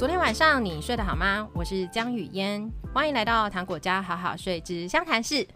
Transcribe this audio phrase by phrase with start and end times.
[0.00, 1.46] 昨天晚上你睡得好吗？
[1.52, 5.46] 我是江雨嫣，欢迎来到糖果家好好睡之相谈室。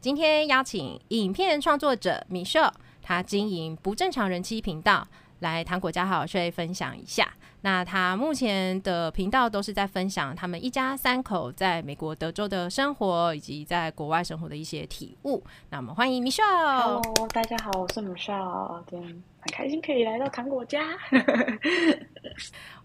[0.00, 2.58] 今天邀请影片创作者米秀，
[3.02, 5.06] 他经营不正常人妻频道，
[5.40, 7.34] 来糖果家好好睡分享一下。
[7.60, 15.44] 那他目前的频道都是在分享他们一家三口在美国德州的生活，以及在国外生活的一些体悟。
[15.68, 16.42] 那我们欢迎 Michelle。
[16.82, 20.80] Hello，大家好，我是 Michelle，今天很开心可以来到糖果家。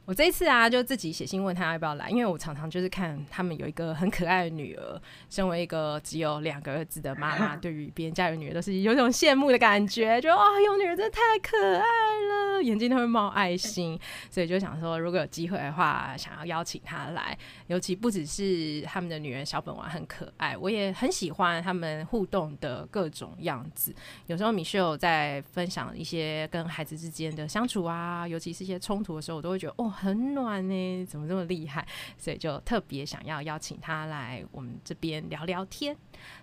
[0.08, 14.00] 我这一次啊，就自己写信问他要不要来，因为我常常就是看他们有一个很可爱的女儿，身为一个只有两个儿子的妈妈， 对于别人家有女儿都是有种羡慕的感觉，觉得哇，有女儿真的太可爱了，眼睛都会冒爱心，
[14.32, 17.38] 所以就想说，如果有机会的话，想要邀请他来，
[17.68, 23.94] 尤其不只是他们的女儿小本丸很可爱，我也很喜欢他们互动的各种样子。
[24.28, 29.94] 有时候 Michelle 在分享一些跟孩子之间的相处啊，尤其是一些冲突的时候，我都会觉得哦。
[30.00, 31.86] 很暖呢，怎么这么厉害？
[32.18, 35.96] 所以就特别想要邀请他来我们这边聊聊天。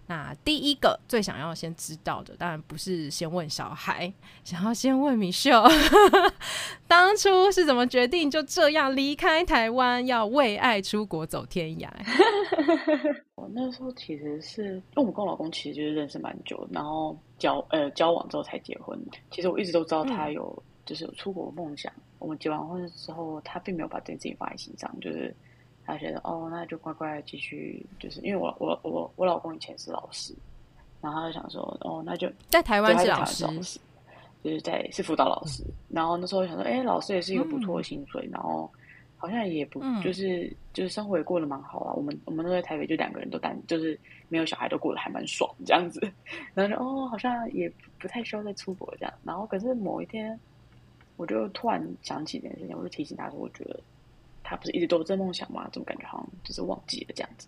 [0.06, 4.12] 那第一个最想要先知道的，当然不是先问小孩，
[4.44, 5.70] 想要先问 Michelle，
[6.86, 11.88] 当初是怎么决定就这样离开台湾，要为爱出国走天涯？
[13.36, 18.98] 我那时候其实是，因为我跟我老公其实就是认识蛮久，然后交呃交往之后才结婚。
[19.30, 20.54] 其实我一直都知道他有。
[20.58, 21.90] 嗯就是有出国的梦想。
[22.24, 25.34] 我们结完婚之后，他并没有把这件事情放在心上，就是
[25.84, 27.84] 他觉得哦，那就乖乖继续。
[28.00, 30.34] 就是因为我我我我老公以前是老师，
[31.02, 33.44] 然后他就想说哦，那就在台湾是老师，
[34.42, 35.62] 就是在是辅导老师。
[35.66, 38.70] 嗯、然后那时候想说，哎、欸，老师也是一个不错的薪水，嗯、然后
[39.18, 41.92] 好像也不就是、嗯、就是生活也过得蛮好啊。
[41.92, 46.00] 我们我们都在台北，就两个人都单，就是没有小孩，都过得还蛮爽这样子。
[46.54, 49.12] 然后就哦，好像也不太需要再出国这样。
[49.24, 50.40] 然后可是某一天。
[51.16, 53.78] 我就突然想起这件事情，我就提醒他说：“我觉得
[54.42, 55.68] 他不是一直都有这梦想吗？
[55.72, 57.46] 怎么感觉好像就是忘记了这样子？”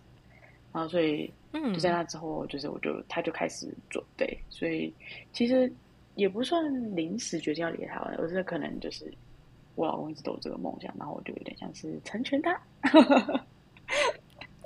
[0.73, 4.93] 然后所以，嗯，就在那之后，就是我就他就开始准备，所以
[5.33, 5.71] 其实
[6.15, 6.63] 也不算
[6.95, 9.11] 临时决定要离开台湾，而是可能就是
[9.75, 12.61] 我老公一直都有这个梦想，然后我就有点像是成全他。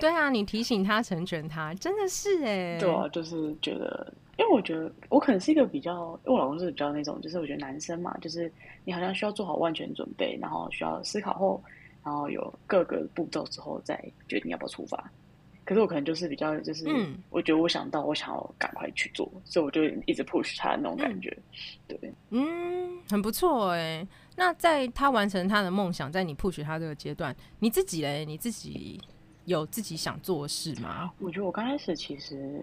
[0.02, 4.12] 对啊，你提醒他成全他，真的是哎，对啊，就是觉得。
[4.36, 8.50] 因为我觉得我可能是一个比较，因为我老公是比较那种，就是我觉得男生嘛，就是
[8.84, 11.62] 你好像需要做好万全准备，然后需要思考后，
[12.02, 13.94] 然后有各个步骤之后再
[14.26, 15.08] 决定要不要出发。
[15.64, 16.84] 可是我可能就是比较，就是
[17.30, 21.36] 我觉得我想到我想要赶快去做，所以我就一直 push 他的那种感觉。
[21.86, 24.04] 对，嗯，很不错哎。
[24.34, 28.24] 那在他完成他的梦想，在你 push 他这个阶段，你自己嘞？
[28.24, 29.00] 你自己
[29.44, 31.12] 有自己想做的事吗？
[31.18, 32.60] 我觉得我刚开始其实。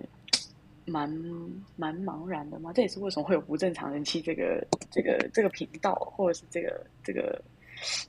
[0.86, 1.08] 蛮
[1.76, 7.40] 蛮茫然的嘛，这也是为什么会有不正常人气这个这个这个频道，或者是这个这个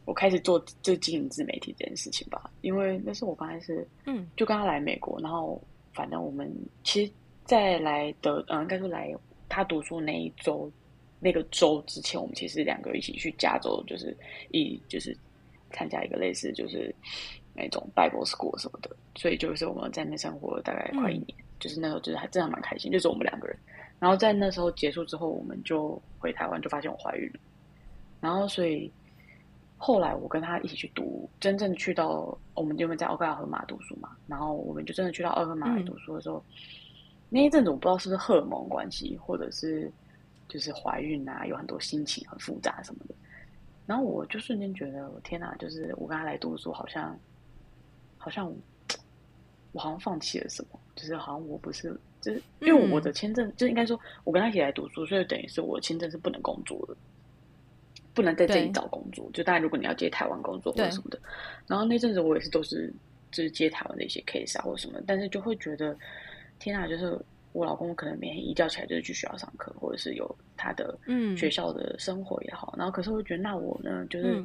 [0.06, 2.50] 我开始做就经营自媒体这件事情吧。
[2.62, 5.60] 因为那是我刚开始，嗯，就刚刚来美国，然后
[5.92, 6.50] 反正我们
[6.82, 7.12] 其实，
[7.44, 9.14] 在来的嗯，应该说来
[9.46, 10.72] 他读书那一周
[11.18, 14.16] 那个周之前，我们其实两个一起去加州，就是
[14.52, 15.14] 一就是
[15.70, 16.94] 参加一个类似就是
[17.54, 21.26] 那种 Bible School 什么的，所以就是我们在那边生活了大概快一年。
[21.38, 23.54] 嗯就是那时候，就是还真的蛮开心，就是我们两个人。
[23.98, 27.40] 然后在那时候结束之后，我们就回台湾，就发现我怀孕了。
[28.18, 28.90] 然后所以
[29.76, 36.56] 后来我跟他一起去读，真正去到我们因为在奥克拉荷马读书嘛，然后我们就真的去到奥克马来读书的时候，嗯、
[37.28, 39.92] 那一阵子我不知道是不是荷尔蒙关系，或者是
[40.48, 43.14] 就是怀孕啊，有很多心情很复杂什么的。
[43.84, 45.54] 然后我就瞬间觉得，我天哪！
[45.56, 47.14] 就是我跟他来读书，好像
[48.20, 48.54] 好像。
[49.72, 56.96] 我好像放弃了什么，就是好像我不是，就是因为我的签证，嗯、就应该说，我跟他一起来读书，所以等于是我的签证是不能工作的，
[58.12, 59.30] 不能在这里找工作。
[59.32, 61.20] 就当然，如果你要接台湾工作或者什么的，
[61.68, 62.92] 然后那阵子我也是都是
[63.30, 65.96] 就是接台湾的一些 case 啊或者什么，但是就会觉得
[66.58, 67.16] 天啊，就是
[67.52, 74.44] 我老公可能每天一觉起来就是去学校上课，或者是有他的嗯学校的生活也好，嗯、然后可是我觉得那我呢，就是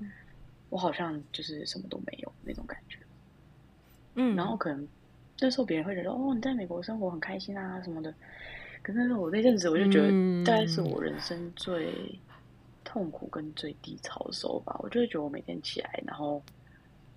[0.70, 3.00] 我好像就是什么都没有那种感觉，
[4.16, 4.88] 嗯，然后可能。
[5.38, 8.14] 那时候别人会觉得哦，你在美国生活很开心啊什么的。
[8.82, 11.94] 可是我那阵子我就觉得，大概是我人生最
[12.86, 14.80] 痛苦跟最低潮的时候吧。
[14.82, 16.42] 我就会觉得我每天起来，然后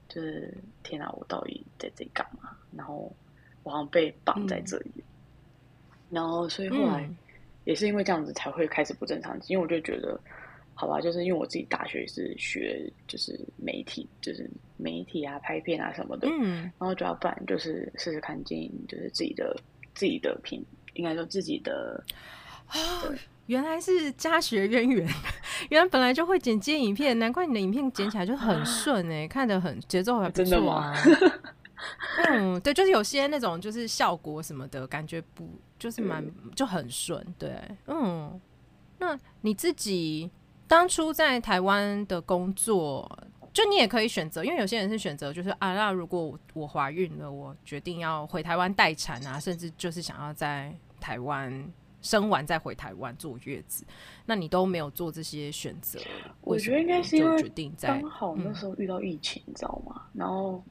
[0.08, 0.52] 就是
[0.82, 2.50] 天哪，我到底在这里干嘛？
[2.76, 3.08] 然后
[3.62, 4.90] 我好像被绑在这里。
[4.96, 5.02] 嗯、
[6.10, 7.08] 然后所以后来
[7.64, 10.18] 也是因为这样子才会开始不正常，因为我就觉得。
[10.74, 14.48] 好吧，就是因为我自己大学是学就是媒体，就是
[14.78, 19.54] 媒体啊、拍片啊什么的，嗯，然后就要不然就是试试看经营，就是自己的
[19.94, 20.64] 自己的品，
[20.94, 22.02] 应该说自己的
[22.72, 23.14] 哦，
[23.46, 25.06] 原来是家学渊源，
[25.68, 30.94] 原来本来就会剪接影片，难怪你的影片剪起来就很顺哎、欸，啊、看得很节奏还不错啊。
[32.28, 35.48] 嗯，对，就是有些那种就是效果什么的感觉不
[35.78, 38.40] 就是蛮就很顺，对，嗯。
[39.00, 40.28] 那你自己
[40.66, 43.08] 当初在台湾的工作，
[43.52, 53.84] 就你也可以选择，因为有些人是选择就是啊，那如果我怀孕了，我决定要回台湾待产啊，甚至就是想要在台湾生完再回台湾坐月子，
[54.26, 55.98] 那你都没有做这些选择。
[56.40, 60.02] 我觉得应该是因为决定在刚好那时候遇到疫情，你知道吗？
[60.12, 60.62] 然后。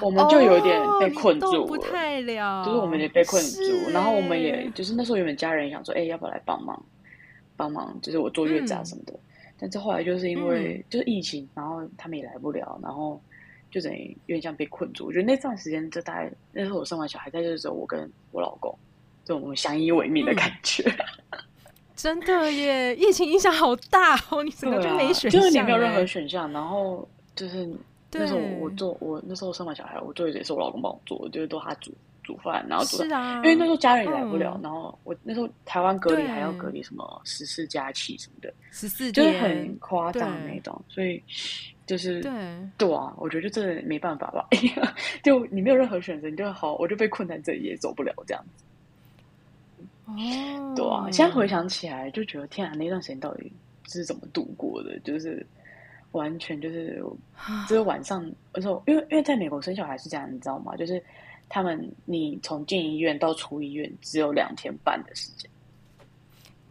[0.00, 6.84] 我们就有点被困住了，哦、不太了，就是我们也被困住，欸、然后我们也就是那时候原本家人想说，哎、欸，要不要来帮忙
[7.56, 9.12] 帮忙，就是我坐月子啊什么的。
[9.12, 9.20] 嗯、
[9.62, 13.18] 但是后来就是因为就是疫情，然后他们也来不了，然后
[13.70, 15.06] 就等于有点像被困住。
[15.06, 18.76] 我觉得那段时间，就大概那时候我生完小孩，在就是我跟我老公，
[19.24, 20.82] 就我们相依为命的感觉。
[21.30, 21.38] 嗯、
[21.94, 25.44] 真的耶，疫情影响好大哦，你怎么就没选项、啊？
[25.44, 27.70] 就是你没有任何选项，然后就是。
[28.14, 31.90] 那时候我做我那时候生完小孩，我做也是我老公帮我做，就是都他煮
[32.22, 41.22] 煮饭，然后煮因为那时候家人也来不了，嗯、然后我那时候台湾隔离还要隔离什么十四加七什么的，十四就是很夸张那种，所以
[41.86, 42.32] 就是对
[42.78, 44.48] 对啊，我觉得就真的没办法吧，
[45.22, 48.64] 就你没有任何选择，你就好，我就被困在这里也走不了这样子。
[50.06, 53.52] 哦，对啊，现在回想起来就觉得天啊，那段时间到底
[53.88, 54.98] 是怎么度过的？
[55.00, 55.44] 就是。
[56.12, 57.02] 完全就是，
[57.66, 58.22] 就是晚上，
[58.52, 60.76] 而且因为因为在美国生小孩是这样，你知道吗？
[60.76, 61.02] 就是
[61.52, 65.50] 他们你从进医院到出医院只有两天半的时间，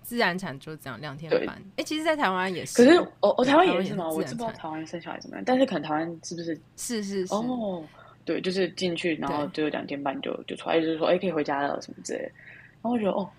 [0.02, 1.56] 自然产就这样两天半。
[1.56, 2.76] 哎对，其实，在台湾也是。
[2.78, 4.10] 可是，我我台湾也是吗？
[4.10, 6.60] 我知不知道台湾生小孩怎么样，但是可能台湾是不是？
[6.78, 7.34] 是是是。
[7.36, 7.86] 哦，
[8.26, 12.32] 对，就是进去，然后就两天半就就出来，就是说，哎，可以回家了什么之类的。
[12.82, 13.30] 然后我觉得，哦。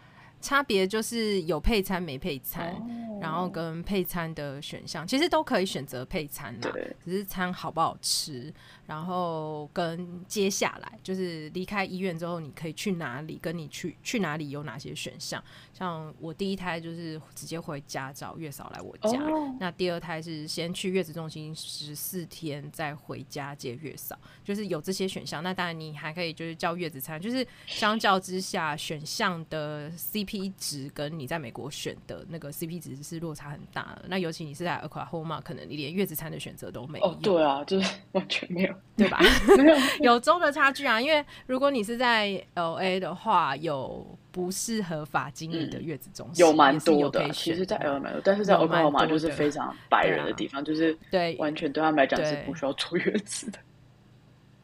[0.43, 6.73] 差别就是有配餐没配餐，哦、然后跟配餐的选项其实都可以选择配餐啦，
[7.05, 8.53] 只是餐好不好吃，
[8.85, 15.43] 然后跟接下来就是离开医院之后你可以去哪里，跟你去去哪里有哪些选项。
[15.73, 25.41] 像我第一胎就是直接回家找月嫂来我家，哦、那第二胎是先去月子中心十四天再回家接月嫂，就是有这些选项。
[25.41, 30.32] 那当然你还可以就是叫月子餐，就是相较之下选项的 CP。
[30.33, 34.05] CP 值跟你在美国选的那个 CP 值是落差很大的。
[34.09, 37.05] 那尤其你是在 Oklahoma，可能你连月子餐的选择都没有。
[37.07, 39.21] 哦，对啊，就是 完全没有， 对吧？
[39.59, 39.77] 没有
[40.15, 41.01] 有州的差距啊。
[41.01, 47.29] 因为如果你是在 LA 的话，有不适合法经营的月子中心，嗯、有蛮多的。
[47.31, 53.59] 其实，在 LA，但是在 Oklahoma 就是非常白人的地方，就是对，完全对他们来讲是不需要坐月子的。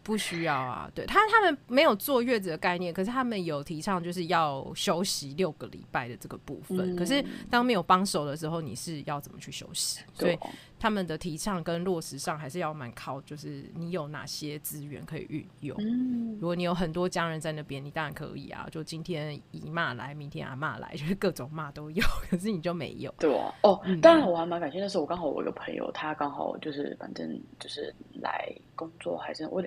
[0.09, 6.95] 不需要啊，对他他们没有坐月子的概念，可是他们有提倡就是要休息六个礼拜的这个部分。
[6.95, 10.01] 嗯、可是当没有帮手的时候，你是要怎么去休息？
[10.17, 15.77] 对所以他们的提倡跟落实上还是要蛮靠，就是你有哪些资源可以运用。
[15.79, 18.67] 嗯、如果你有很多家人在那边，你当然可以啊。
[18.71, 22.03] 就今天姨妈来，明天阿妈来，就是各种骂都有。
[22.31, 23.13] 可是你就没有。
[23.19, 29.63] 对啊，哦，嗯、当然我还蛮感谢，那时候我刚好我有个朋友，他刚好就是反正就是来工作，还是我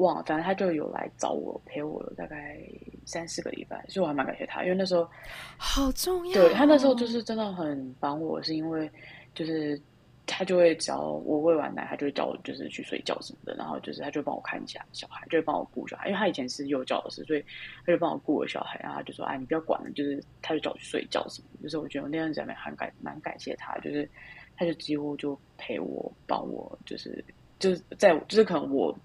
[0.00, 0.06] 得。
[0.06, 2.58] 哇，反正他就有来找我陪我了，大概
[3.04, 5.06] 三四个礼拜，所以我还蛮感谢他，因为那时候
[5.58, 6.32] 好重要。
[6.32, 8.90] 对，他那时候就是真的很帮我，是因为
[9.34, 9.78] 就是
[10.26, 17.44] 他就会只要我喂完奶，他就会叫我就是去睡觉什么的，然后就是他就帮我看一下小孩，就会帮我顾小孩，因为他以前是幼教老师，所以
[17.84, 24.08] 他就帮我顾我小孩，然后他就说：“哎，你不要管了。”就是他就叫我去睡觉什么的，就是我觉得我那段时间蛮感蛮感谢他，就是
[24.56, 27.22] 他就几乎就陪我帮我，就是
[27.58, 28.96] 就是在就是可能我。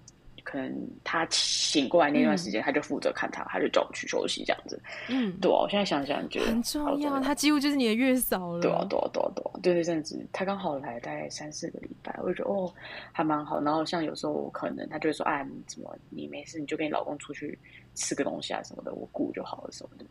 [0.46, 4.80] 可能他醒过来那段时间，他就负责看他，嗯、他就叫我去休息这样子。
[5.08, 8.60] 嗯，对啊，我现在想想觉得很重要，他几乎就是你的月嫂了。
[8.60, 12.72] 对啊，对啊，对啊，对啊，对对，这样子他刚好来大概三四个礼拜，我就觉得哦，
[13.10, 13.60] 还蛮好。
[13.60, 17.58] 然后像有时候我可能他就会说，哎，你怎么你没事，你就跟你老公出去
[17.96, 20.04] 吃个东西啊什么的，我顾就好了什么的。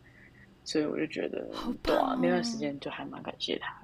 [0.64, 3.74] 所以我就觉得，哦、对啊，那段时间就还蛮感谢他。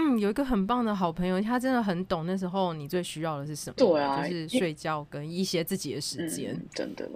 [0.00, 3.74] 嗯，有一个很棒的好朋友，他真的很懂那时候你最需要的是什么。
[3.76, 7.06] 对啊，就是睡觉跟一些自己的时间，嗯，真的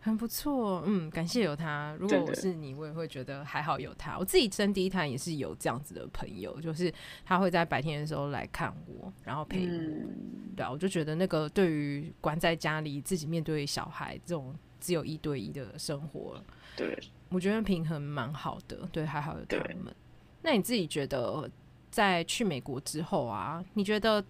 [0.00, 0.84] 很不错。
[0.86, 1.96] 嗯，感谢有他。
[1.98, 4.16] 如果我是你，我也会觉得还好有他。
[4.16, 6.92] 我自己生第一胎也是有这样子的朋友，就是
[7.24, 9.72] 他会在白天的时候来看我，然后陪我。
[9.72, 10.08] 嗯，
[10.54, 16.40] 对啊，我就觉得那个对于关在家里自己面对小孩这种只有一对一的生活，
[16.76, 16.96] 对，
[17.30, 18.88] 我觉得平衡蛮好的。
[18.92, 19.92] 对，还好有他们。
[20.40, 21.50] 那你自己觉得？
[21.98, 24.24] 在去美国之后啊，你觉得，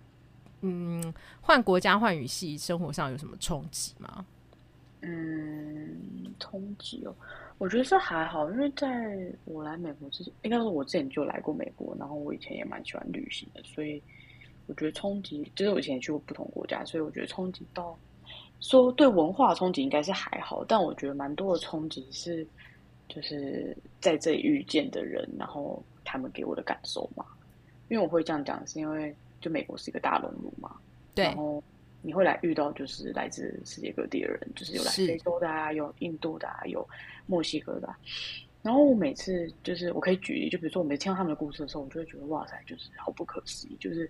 [0.62, 4.24] 嗯，换国家换语系，生活上有什么冲击吗？
[5.02, 5.94] 嗯，
[6.40, 7.14] 冲击哦，
[7.58, 14.02] 我觉得这还好，因为在我来美国之前，应该说我之前就来过美国，然后我以前也蛮喜欢旅行的，所以
[14.66, 17.94] 我觉得冲击就是我以前也去过不同国家，所以我觉得冲击到
[18.60, 22.46] 说对文化冲击应该是还好，但我觉得蛮多的冲击是
[23.10, 27.26] 就是在这里遇见的人，然后他们给我的感受嘛。
[27.88, 30.76] 因为我会这样讲，是因为就美国是一个大熔炉嘛，
[31.14, 31.62] 对，然后。
[32.00, 36.88] 你会来遇到就是来自世界各地的人，就是有来非洲的啊，有印度的啊，有
[37.26, 37.98] 墨西哥的啊。
[38.62, 44.08] 然后我每次就是我可以举例，就比如说我每次听到他们的故事的时候，我就会觉得哇塞，就是好不可思议，就是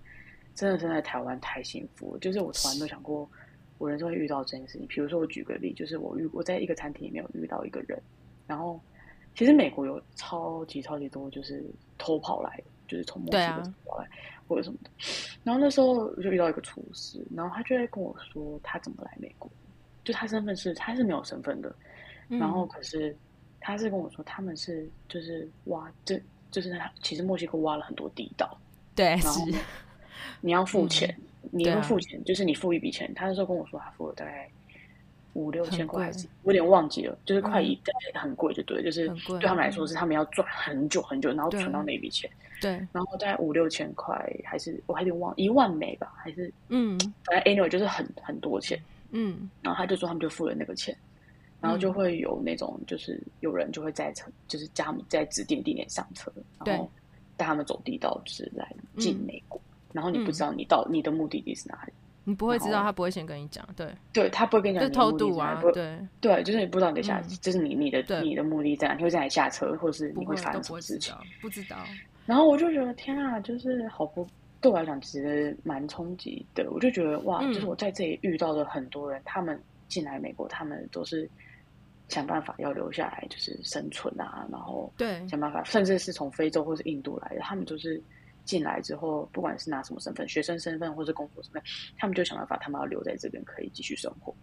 [0.54, 2.20] 真的真的在台湾太幸福了。
[2.20, 3.28] 就是我从来没有想过
[3.78, 4.86] 我人生会遇到这件事情。
[4.86, 7.98] 比如说我举个例，就是我遇我在一个餐厅里面有遇到一个人，
[8.46, 8.78] 然后
[9.34, 11.64] 其实美国有超级超级多就是
[11.96, 14.08] 偷跑来，就是从墨西哥偷跑来。
[14.48, 14.88] 或者什么的，
[15.44, 19.46] 然后那时候我就遇到一个厨师，然后他就在跟我说他怎么来美国，
[20.02, 21.70] 就他身份是他是没有身份的，
[22.30, 23.14] 嗯、然后可是
[23.60, 26.18] 他是跟我说他们是就是挖，这
[26.50, 28.58] 就是他其实墨西哥挖了很多地道，
[28.94, 29.46] 对，然后
[30.40, 34.50] 你要付钱，嗯、你要付钱，啊、就是你付一笔钱，他那时候跟我说他付了大概
[35.38, 42.28] 五六千块还是我有点忘记了，就是快一、嗯、很贵就对，就是对他们来说是他们要赚很久很久，然后存到那笔钱。
[42.60, 48.76] 对，然后大概五六千块，还是我还得忘一万美吧，还是嗯，反正 anyway 就是很很多钱，
[49.12, 50.92] 嗯，然后他就说他们就付了那个钱，
[51.60, 56.32] 然后就会有那种就是有人就会在车，就是叫他们在指定地点上车，
[56.64, 56.90] 然后
[57.36, 59.60] 带他们走地道，就是来进美国，
[59.92, 61.92] 然后你不知道你到你的目的地是哪里，
[62.28, 71.78] 你不会知道，他不会先跟你讲，对，对他不会跟你讲，就偷渡啊，对对，就是你不知道你的下，就是你你的你的目的在哪，你会在哪里下车，或者是你会发生什么事情，不知道。
[72.26, 74.28] 然后我就觉得天啊，就是好不
[74.60, 76.70] 对我来讲，其实蛮冲击的。
[76.70, 79.58] 我就觉得哇，就是我在这里遇到的很多人，嗯、他们
[79.88, 81.26] 进来美国，他们都是
[82.08, 87.98] 想办法要留下来，就是生存啊，然后对想办法，甚至是从非洲或是印度来的，他们都是
[88.48, 91.62] 进来之后，不管是拿什么身份，学生身份或是工作身份，
[91.98, 94.34] 他们就想办法，他们要留在这边可以继续生活。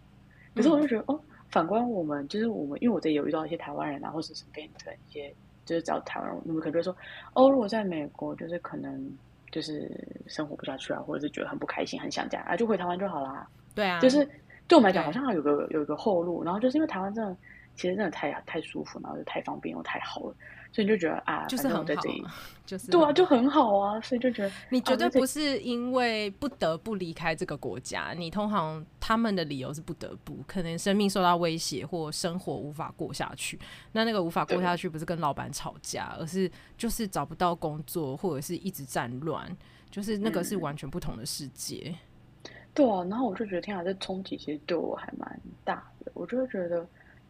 [0.54, 5.34] 可是我就觉得、嗯、哦，反观我们，就是我们，因为我这里有遇到一些台湾人啊，或是身边的一些。
[5.66, 6.96] 就是找台湾人，你们可能会说，
[7.34, 9.12] 哦，如果在美国，就是可能
[9.52, 9.92] 就是
[10.28, 13.50] 生活不下去啊，或者是觉得很不开心、很想家啊，就回台湾就好啦。
[13.74, 14.24] 对啊，就是
[14.68, 16.44] 对我们来讲，好像有个有一个后路。
[16.44, 17.36] 然后就是因为台湾真的，
[17.76, 20.36] 其实真的太太舒服，然后又太方便又太好了。
[20.76, 22.04] 所以就觉得啊，就是很好，
[22.66, 33.58] 就是对啊，就很好啊，所以就觉得你绝对不是因为不得不离开这个国家，你通常他们的理由是不得不，可能生命受到威胁或生活无法过下去。
[33.94, 39.50] 那那个无法过下去，不是跟老板吵架，而是就是找不到工作，或者是一直战乱，
[39.90, 41.96] 就是那个是完全不同的世界。
[42.44, 46.86] 嗯、对啊，然后我就觉得天啊，这冲击其实对我还蛮大的，我就会觉得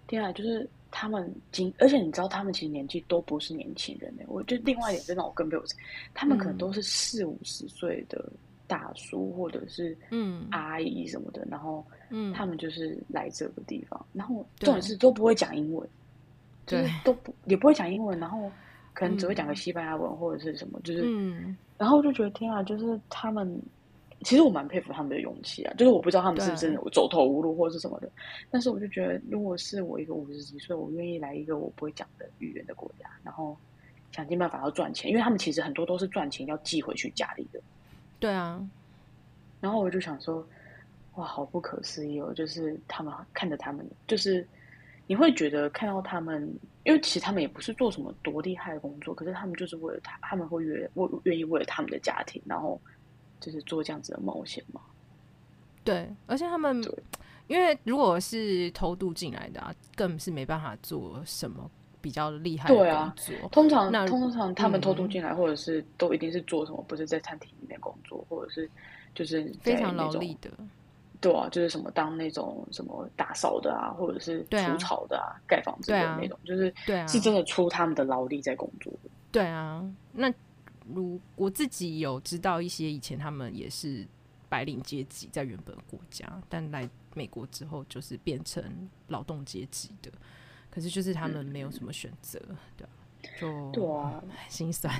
[0.07, 0.67] 天啊，就是。
[0.97, 4.23] 他们今，而且你知道，他们其实年纪都不是年轻人呢。
[4.27, 5.63] 我就另外一点，真的我更没有，
[6.13, 8.31] 他们可能都是四五十岁的
[8.65, 11.45] 大叔，或者是嗯阿姨什么的。
[11.51, 15.85] 然后嗯，他们就是来这个地方，然后重点是都不会讲英文，
[16.65, 18.49] 对，都不也不会讲英文，然后
[18.93, 23.61] 可能只会讲个西班牙文或者是什么，就是嗯，然后我就觉得天啊，就是他们。
[24.25, 28.09] 其实我蛮佩服他们的勇气啊，就是我不知道他们是不是走投无路或者是什么的，
[28.49, 33.55] 但是我就觉得，如果是我一个五十几岁，我愿意来一个我不会讲的语言的国家，然后
[34.11, 37.61] 想尽办法要赚钱，因为他们其实很多都是赚钱要寄回去家里的。
[38.19, 38.67] 对啊，
[39.61, 40.43] 然后我就想说，
[41.13, 42.33] 哇，好不可思议哦！
[42.33, 44.43] 就是他们看着他们，就是
[45.05, 46.51] 你会觉得看到他们，
[46.83, 52.81] 因为其实他们也不是做什么多厉害的工作，可是他们就是为了他，他们会愿为愿意为了他们的家庭，然后。
[53.45, 54.81] 就是做这样子的冒险嘛？
[55.83, 56.83] 对，而且他们，
[57.45, 61.69] 因为如果是偷渡进来的啊，更是没办法做什么
[62.01, 62.85] 比较厉害的工
[63.15, 63.35] 作。
[63.35, 66.83] 啊、通常，那通常他们偷渡进来，或者是都一定是做什么？
[66.87, 68.67] 不是在餐厅里面工作，或者是
[69.13, 70.49] 就是非常劳力的。
[71.21, 78.91] 对啊，就是什么当那种什么打扫的啊，或者是除草的啊，盖、啊、房子的那种，就是对啊，是真的出他们的劳力在工作。
[79.31, 80.33] 对啊，那。
[80.93, 84.05] 如我自己有知道一些，以前他们也是
[84.47, 88.63] 白领阶级，在原本国家，但来美国之后就是变成
[89.07, 90.11] 劳动阶级的。
[90.69, 92.87] 可是就是他们没有什么选择，嗯、对
[93.39, 94.93] 就对啊，心酸，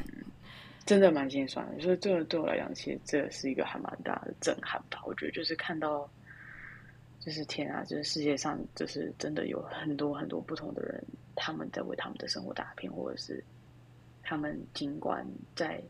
[0.85, 1.81] 真的蛮心酸的。
[1.81, 5.03] 所以这个对我来讲，其实这是一个还蛮大的震撼吧。
[5.05, 6.09] 我觉得就是看到，
[7.19, 11.03] 就是天啊，就是世界上就是真的有很多很多不同的人，
[11.35, 13.43] 他们在为他们的生活打拼，或者是。
[14.25, 15.81] 他们尽管在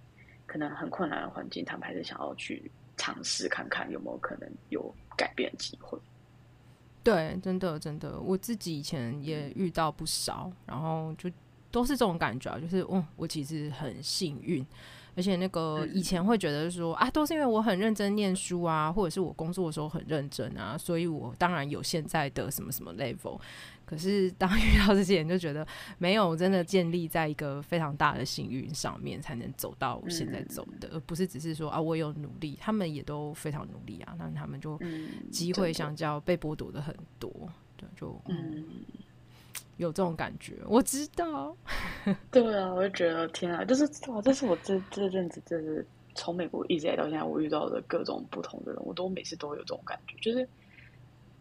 [0.45, 5.97] 可能很困难的环境，他们还是想要去尝试看看有没有可能有改变机会。
[7.01, 11.31] 对，真的真的，我自己以前也遇到不少，然后就
[11.71, 14.65] 都是这种感觉，就是哦，我其实很幸运。
[15.15, 23.39] 而且那个以前会觉得说啊，都是因为我很认真念书啊，或者是我工作的时候很认真啊，所以我当然有现在的什么什么 level。
[23.85, 25.65] 可是当遇到这些人，就觉得
[25.99, 34.79] 没有真的建立在一个非常大的幸运上面，才能走到现在走的，而不是只是说啊，我有努力，他们也都非常努力啊，那他们就
[35.31, 37.31] 机会相较被剥夺的很多，
[37.77, 38.65] 对，就嗯。
[39.77, 41.55] 有这种感觉，我知道。
[42.31, 50.15] 对啊，我就觉得天啊，就是哇，这是我这这阵子，就是从美国一直来到现在，我遇到的各种不同的人，我都每次都会有这种感觉。
[50.21, 50.47] 就是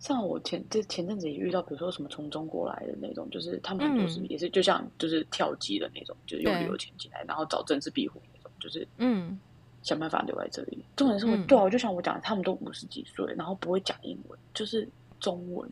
[0.01, 9.39] 像我前这前阵子也遇到，比如说什么从中国来的那种，就是他们都是、嗯、也是就像就是跳机的那种，就是用旅游钱进来，然后找政治庇护那种，就是嗯，
[9.83, 10.85] 想办法留在这里。
[10.97, 14.89] 重点是我，对啊，就像我讲的，他们都五十几岁，然后不会讲英文，就是
[15.21, 15.71] 中文，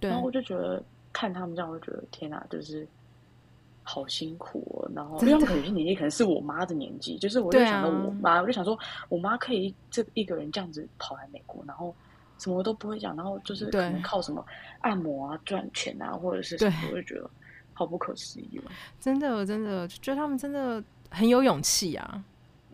[0.00, 0.82] 对，然后我就觉得。
[1.18, 2.86] 看他们这样，我就觉得天哪，就是
[3.82, 4.88] 好辛苦哦。
[4.94, 11.92] 然后因为他们有些年纪可能是我妈的年纪，就是我就想到我妈，啊、我就想说，我妈可以这一个人这样子跑来美国，然后
[12.38, 14.46] 什么都不会讲，然后就是可能靠什么
[14.82, 17.28] 按摩啊赚钱啊，或者是什么，我就觉得
[17.74, 18.60] 好不可思议。
[19.00, 22.24] 真的，真的，就觉得他们真的很有勇气啊。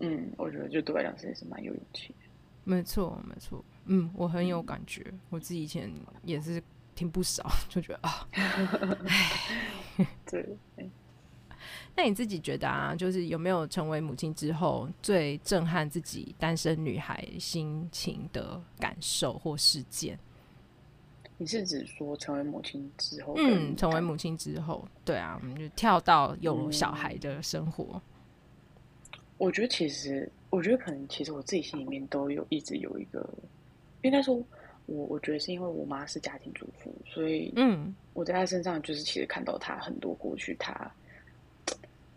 [0.01, 2.29] 嗯，我觉得就对我来讲，也是蛮有勇气的。
[2.65, 3.65] 没错，没错。
[3.87, 5.91] 嗯，我很有感觉，嗯、我自己以前
[6.25, 6.63] 也是。
[6.95, 8.29] 听不少， 就觉得啊，
[10.31, 10.57] 对。
[11.97, 20.19] 那你自己觉得啊，就是有没有成为母亲之后最震撼自己单身女孩心情的感受或事件？
[21.39, 23.35] 你是指说成为母亲之后？
[23.37, 27.85] 嗯，成为母亲之后，对啊，我们就跳到有小孩的生活。
[27.95, 33.25] 嗯，我觉得其实，我觉得可能其实我自己心里面都有一直有一个，
[34.03, 34.43] 应该说。
[34.87, 40.90] 我我觉得是因为我妈是家庭主妇，所以嗯，我在她身上就是其实看到她很多过去她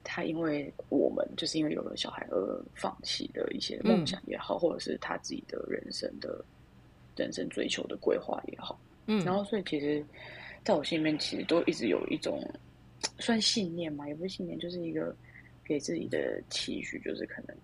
[0.03, 6.43] 她因为我们就是因为有了小孩而放弃的一些梦想也好，嗯、或者是她自己的人生的
[7.15, 10.05] 人生追求的规划也好，嗯，然后所以其实
[10.65, 12.43] 在我心里面其实都一直有一种
[13.17, 15.15] 算信念嘛，也不是信念，就是一个
[15.63, 17.55] 给自己的期许，就是可能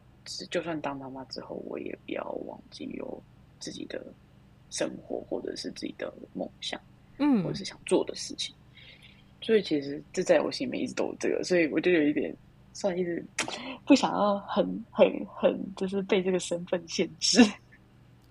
[0.49, 3.21] 就算当妈妈之后，我也不要忘记有
[3.59, 4.01] 自己的。
[4.73, 6.81] 生活或者是自己的梦想，
[7.19, 8.55] 嗯，或者是想做的事情，
[9.39, 12.35] 所以其实这在我心里面一直都有这个，所以我就有一点
[12.73, 13.23] 算一直
[13.85, 17.39] 不想要很很很就是被这个身份限制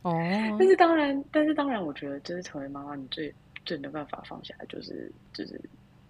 [0.03, 0.13] 哦。
[0.59, 3.33] 但是当然，但是当然，我觉得就是成为妈妈，你最
[3.65, 5.61] 最没办法放下，就是就是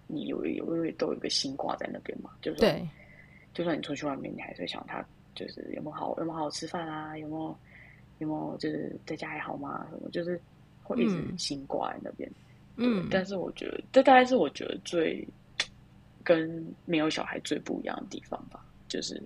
[0.07, 2.83] 你有有因为都有一个心挂在那边嘛，就是对，
[3.53, 7.55] 就算你出去外面，你还是会想他，就是有没有好有没有好好吃饭啊，有没有。
[8.19, 9.87] 有没有就是在家还好吗？
[9.91, 10.39] 什么就是
[10.83, 12.29] 会一直心挂在那边。
[12.75, 15.27] 嗯，但是我觉得这大概是我觉得最
[16.23, 18.65] 跟没有小孩最不一样的地方吧。
[18.87, 19.21] 就是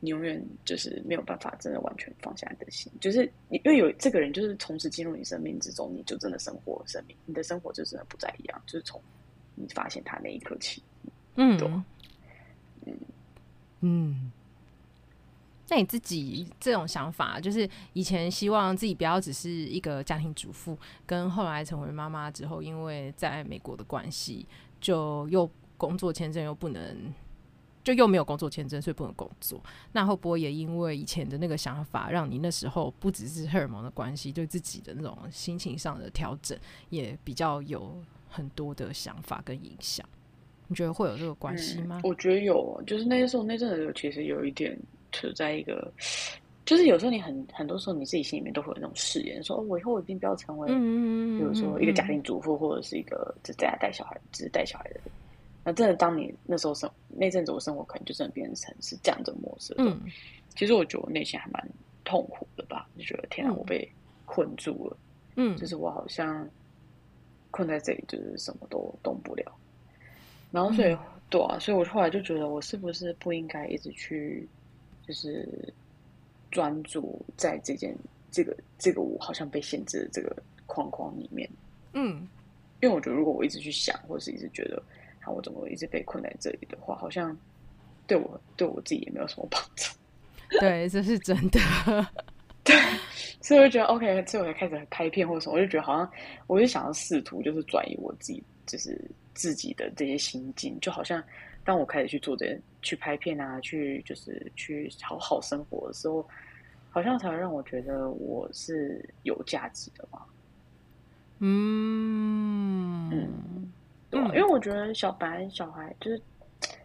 [0.00, 8.62] 你永远就是没有办法真的完全放下你的心，就是你因为有这个人，就是从此进入你生命之中，你就真的生活生命，你的生活就真的不再一样。
[8.66, 9.00] 就是从
[9.54, 10.82] 你发现他那一刻起，
[11.36, 11.68] 嗯，对，
[12.86, 12.96] 嗯
[13.80, 14.32] 嗯。
[15.68, 24.46] 那你自己这种想法，就是以前希望自己不要只是一个家庭主妇，跟后来成为妈妈之后，因为在美国的关系，
[24.80, 27.12] 就又工作签证又不能，
[27.82, 29.60] 就又没有工作签证，所以不能工作。
[29.90, 36.56] 那会不会也因为以前的那个想法，让你那时候不只是荷尔蒙的关系，对自己的那种心情上的调整，
[36.90, 40.08] 也比较有很多的想法跟影响？
[40.68, 42.00] 你觉得会有这个关系吗？
[42.04, 44.78] 我觉得有，就是那时候那阵子其实有一点。
[45.16, 45.92] 处在一个，
[46.64, 55.02] 就是有时候你很很多时候你自己心里面都会有那种誓言，说我以后我一定不要成为，比如说一个家庭主妇，或者是一个只在家带小孩、只是带小孩的人。
[55.64, 59.74] 那真的，当你那时候生那阵子我生活，可能就真的变成是这样的模式。
[59.78, 60.00] 嗯，
[60.54, 61.68] 其实我觉得我内心还蛮
[62.04, 63.88] 痛苦的吧，就觉得天啊，我被
[64.26, 64.96] 困住了。
[65.34, 66.48] 嗯，就是我好像
[67.50, 69.44] 困在这里，就是什么都动不了。
[70.52, 70.96] 然后所以
[71.28, 74.48] 对啊，所以我后来就觉得，我是不是不应该一直去。
[75.06, 75.72] 就是
[76.50, 77.94] 专注在这件、
[78.30, 80.34] 这个、这个我好像被限制的这个
[80.66, 81.48] 框框里面，
[81.92, 82.28] 嗯，
[82.80, 84.82] 因为我觉得如果我一直去想，或者是一直觉得，
[85.20, 87.36] 啊，我怎么一直被困在这里的话，好像
[88.06, 89.92] 对我对我自己也没有什么帮助。
[90.60, 91.60] 对，这是真的。
[92.64, 92.74] 对，
[93.40, 96.10] 所以我就觉得 OK，所以我才开始拍片或者什么，我就觉得好像
[96.46, 99.00] 我就想要试图就是转移我自己，就是
[99.34, 101.22] 自己的这些心境，就好像。
[101.66, 106.26] 当我开始去做这些，去拍片啊，去就是去好好生活的时候，
[106.90, 110.24] 好像才会让我觉得我是有价值的吧。
[111.40, 113.10] 嗯，
[114.10, 116.22] 因为我觉得小白小孩就是，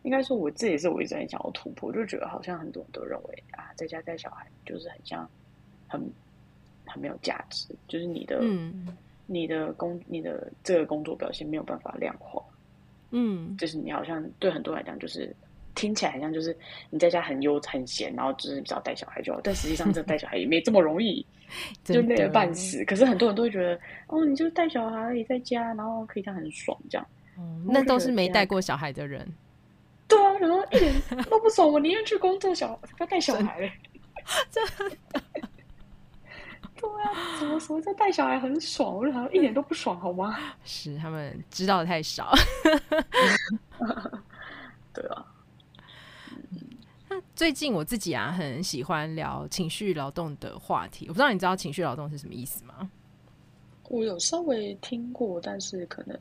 [0.02, 5.30] 应该说我自己是我一直很想要突破，就觉得好像很多人都认为啊，在家带小孩就是很像
[5.88, 6.02] 很
[6.86, 12.44] 很没有价值，就是你的、嗯、你的工你的这个工作表现没有办法量化，
[13.12, 15.36] 嗯，就是你好像对很多人来讲就是。
[15.74, 16.56] 听起来好像就是
[16.90, 19.40] 你在家很悠很闲，然后就是只要带小孩就好。
[19.42, 21.26] 但实际上，这带小孩也没这么容易，
[21.86, 22.84] 就累得半死。
[22.84, 27.08] 可是很多人都会觉得，哦，你就带小孩也在家，然后可以这样很爽，这样。
[27.38, 29.26] 嗯，那都是没带过小孩的人。
[30.10, 30.94] 对啊，然后一点
[31.30, 33.72] 都不爽，我宁愿去工作小，小不要带小孩。
[34.52, 34.98] 真的？
[36.82, 38.98] 对啊，怎么说这带小孩很爽？
[38.98, 40.38] 我就好像一点都不爽，好吗？
[40.66, 42.34] 是他们知道的太少。
[44.94, 45.26] 对啊。
[47.36, 51.06] 最近我自己啊，很喜欢聊情绪劳动的话题。
[51.08, 52.90] 我不知道你知道情绪劳动是什么意思吗？
[53.90, 56.18] 我有稍微听过，但是可能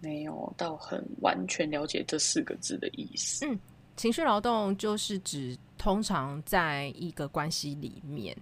[0.00, 3.46] 没有到很完全了解这四个字的意思。
[3.46, 3.58] 嗯，
[3.96, 8.36] 情绪劳动就是指通常在一个关系里面，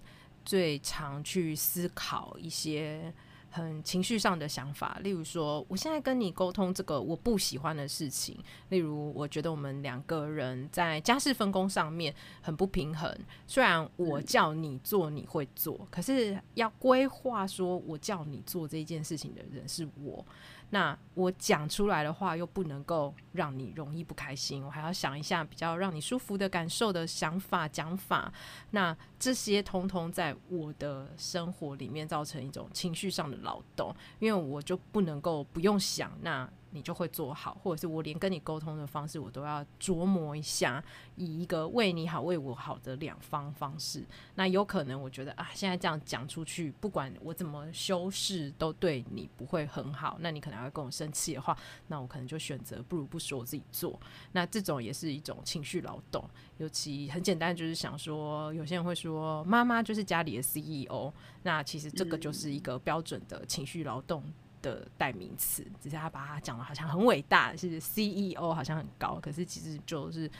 [0.44, 3.12] 最常去思考一些。
[3.52, 13.12] 很情绪上的想法，例如说，我现在跟你沟通这个我不喜欢的事情，例如我觉得我们两个人在家事分工上面很不平衡。
[13.48, 20.24] 虽然我叫你做你会做，可是要规划说我叫你做这件事情的人是我。
[20.70, 28.32] 那我讲出来的话又不能够让你容易不开心，我还要想一下比较让你舒服的感受的想法讲法。
[28.70, 36.48] 那这些通通在我的生活里面造成一种情绪上的劳动，因为我就不能够不用想那。
[36.70, 40.82] 你就会做好，或者是我连跟你沟通的方式，我都要琢磨一下，
[41.16, 44.04] 以一个为你好、为我好的两方方式。
[44.34, 50.16] 那有可能，我觉得啊，现在这样讲出去，不管我怎么修饰，都对你不会很好。
[50.20, 51.56] 那你可能还会跟我生气的话，
[51.88, 53.98] 那我可能就选择不如不说，我自己做。
[54.32, 56.24] 那这种也是一种情绪劳动。
[56.58, 61.12] 尤其很简单，就是想说，有些人会说，妈妈就是家里的 CEO。
[61.42, 64.22] 那其实这个就是一个标准的情绪劳动。
[64.62, 70.30] 的代名词，只是他把它讲的好像很伟大，是 CEO 好像很高，可是其实就是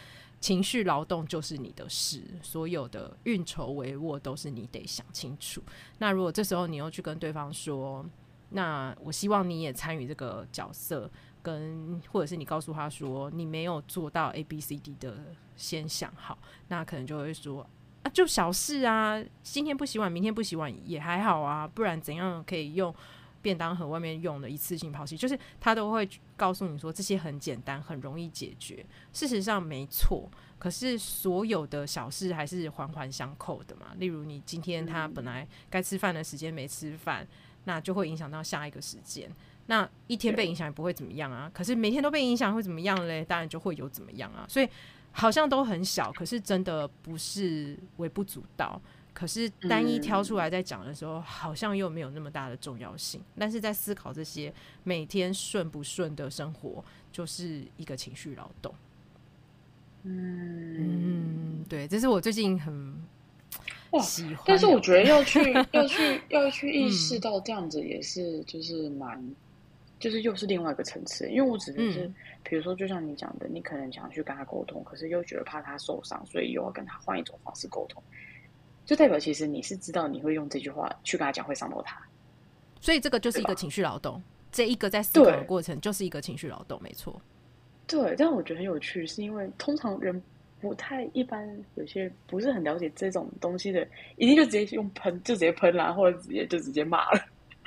[0.40, 5.62] 情绪劳动就是你的事，所有的运筹帷幄都是你得想清楚。
[5.98, 8.04] 那如果这时候你又去跟对方说，
[8.50, 11.11] 那我希望你也参与这个角色，
[11.42, 15.16] 跟或者是你告诉他说你没有做到 A B C D 的，
[15.56, 17.66] 先想好，那可能就会说
[18.02, 22.94] 啊，就小事啊，今天不洗碗，明天不洗碗也还好啊，不然怎样可以用？
[23.42, 28.85] 便当盒外面用的一次性抛弃，就是他都会告诉你说，这些很简单，很容易解决。
[29.12, 33.88] 事实上没错，可是所有的小事还是环环相扣的嘛。
[33.98, 37.26] 例如你今天他本来该吃饭的时间没吃饭，
[37.64, 39.31] 那就会影响到下一个时间。
[39.66, 43.24] 那一天被影响也不会怎么样啊，可是每天都被影响会怎么样嘞？
[43.24, 44.44] 当然就会有怎么样啊。
[44.48, 44.68] 所以
[45.12, 48.81] 好像都很小，可是真的不是微不足道。
[49.12, 53.20] 可是单一挑出来在讲的时候，好像又没有那么大的重要性。
[53.38, 54.53] 但是在思考这些
[54.85, 58.75] 每天顺不顺的生活，就是一个情绪劳动。
[60.05, 62.94] 嗯，对，这是我最近很
[64.01, 64.44] 喜欢。
[64.46, 69.23] 但是我觉得要去 要去要去意识到这样子也是就是蛮，
[69.99, 71.29] 就是又是另外一个层次。
[71.29, 72.11] 因为我只是，
[72.42, 78.03] 比如说，就像你讲的，你可能想去跟他沟通，可是又觉得怕他受伤，所以又要跟他换一种方式沟通。
[78.90, 81.96] 就代表其实你是知道你会用这句话去跟他讲会伤到他，
[82.81, 84.20] 所以这个就是一个情绪劳动。
[84.50, 87.22] 这一个在思考的过程就是一个情绪劳动，没错。
[87.87, 90.20] 对，但我觉得很有趣，是因为通常人
[90.61, 97.24] 不太一般，有些不是很了解这种东西的，一定就直接用喷，就直接喷啦，或者直接就直接骂了。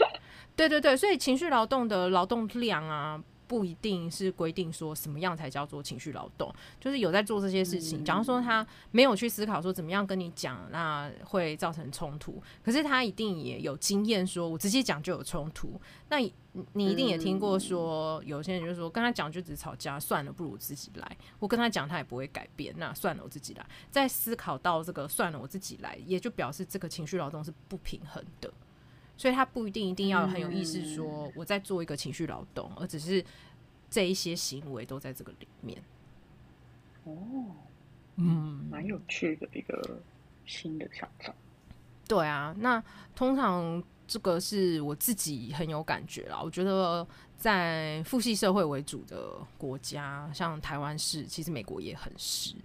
[0.57, 3.23] 对对对，所以情绪劳动的劳动量啊。
[3.47, 8.03] 不一定是规定说什么样才叫做情绪劳动，就是有在做这些事情。
[8.03, 12.41] 假如说他没有去思考说怎么样跟你讲，那会造成冲突。
[12.63, 15.79] 可是他一定也有经验，说我直接讲就有冲突。
[16.09, 16.17] 那
[16.73, 21.17] 你一定也听过说，有些人就说跟他讲就只吵架，算了，不如自己来。
[21.39, 23.65] 我跟他讲他也不会改变，那算了，我自己来。
[23.89, 28.51] 在思考到这个算了，我自己来，也就表示这个情绪劳动是不平衡的。
[29.15, 33.23] 所以他不一定一定要很有意识说我在做一个情绪劳动，而只是
[33.89, 35.81] 这一些行为都在这个里面。
[37.03, 37.13] 哦，
[38.15, 39.99] 嗯，蛮有趣的一个
[40.45, 41.33] 新的想法。
[42.07, 42.83] 对啊，那
[43.15, 46.41] 通常这个是我自己很有感觉啦。
[46.43, 52.55] 我觉得在父系社会为主的国家，像台湾是，其实美国也很是。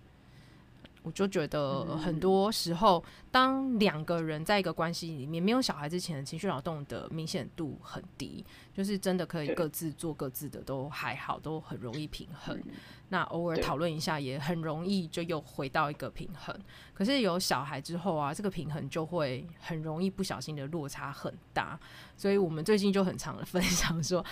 [1.09, 8.44] 我就觉得很多时候，当两个人在一个关系里面没有小孩之前，情绪劳动的明显度很低，
[8.75, 12.61] 就是真的可以各自做各自的，都还好，都很容易平衡。
[13.09, 16.55] 那偶尔讨论一下，也很容易就又回到一个平衡。
[16.92, 21.81] 可是有小孩之后啊，这个平衡就会很容易不小心的落差很大。
[22.18, 24.23] 所以我们最近就很常的分享说，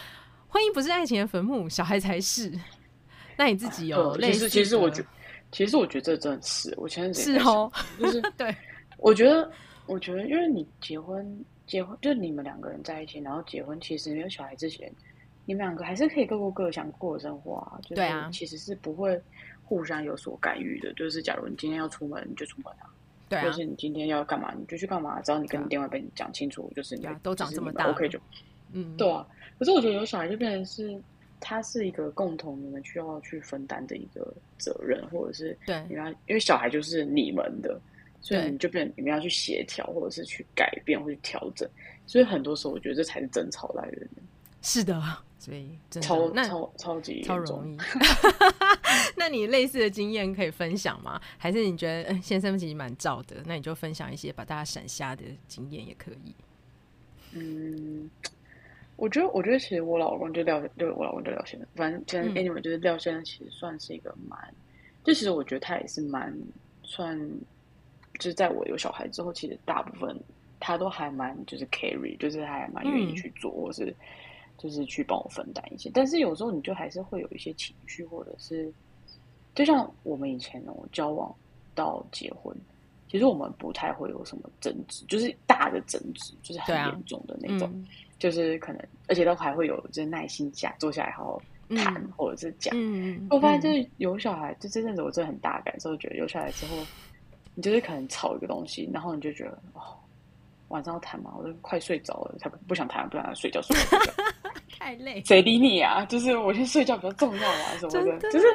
[0.49, 2.53] 婚姻不是爱情的坟墓，小孩才是。
[3.39, 4.47] 那你自己有类似？
[4.47, 5.03] 其实我觉。
[5.57, 8.55] 其实我觉得这真的是，我前阵子是哦，就是 对，
[8.99, 9.51] 我觉得，
[9.87, 11.27] 我觉得，因为你结婚，
[11.67, 14.93] 结婚就是你们两个人在一起，然后结婚，其实没有小孩之前，
[15.47, 17.81] 你们两个还是可以各过各想过的生活啊。
[17.83, 19.19] 就是，其实是不会
[19.65, 20.93] 互相有所干预的。
[20.93, 22.93] 就是假如你今天要出门，你就出门啊。
[23.27, 23.45] 对啊。
[23.45, 25.23] 就是你今天要干嘛，你就去干嘛。
[25.23, 28.21] 只要你跟你另外一半讲清楚，就是你都长这么大，OK 就，
[28.75, 29.27] 嗯，对啊。
[29.59, 31.01] 可是我觉得有小孩就变成是。
[31.41, 37.81] 它是一个共同你们需要去分担的一个责任，或者是对，你们要，因为小孩就是你们的，
[38.21, 41.69] 所以你就变成你们要去协调，或者是去改变或去调整。
[42.07, 44.09] 所以很多时候，我觉得这才是争吵来源。
[44.63, 45.01] 是的，
[45.39, 47.77] 所以超超超级超容易。
[49.17, 51.21] 那你类似的经验可以分享吗？
[51.39, 53.37] 还是你觉得、嗯、先生其实蛮照的？
[53.45, 56.35] 那你就分享一些把大家闪瞎的经验也可以。
[57.33, 58.11] 嗯。
[58.97, 64.57] 我觉得，我觉得其实我老公就廖，就我老公就廖先生，反正现在 anyway 就是廖先生，其实算是一个蛮，嗯、
[65.05, 66.35] 就其实我觉得他也是蛮
[66.83, 67.19] 算，
[68.15, 70.19] 就是在我有小孩之后，其实大部分
[70.59, 73.95] 他都还蛮就是 carry，就是他还蛮愿意去做，嗯、或是
[74.57, 75.91] 就是去帮我分担一些。
[75.93, 78.73] 但是有时候你就还是会有一些情绪，或者是
[79.55, 81.35] 就像我们以前呢，我交往
[81.75, 82.57] 到结婚，
[83.11, 87.71] 其实我们不太会有什么争执，就是大的争执，就是很严重的那种。
[88.19, 91.43] 就是可能，而且都还会有，就是耐心讲，坐下来好好
[91.77, 92.75] 谈，嗯、或者是讲。
[92.75, 96.77] 嗯、我发现就是有小孩，就这阵子我真的很大感受，觉得有小孩之后，
[97.55, 99.83] 你就是可能吵一个东西，然后你就觉得哦，
[100.69, 104.23] 晚上要谈嘛，我都快睡着了，才不想谈，不想睡觉，睡觉，睡觉
[104.79, 106.05] 太累，谁理你啊？
[106.07, 108.47] 就是我先睡觉比较重要啊，什么的，的就是，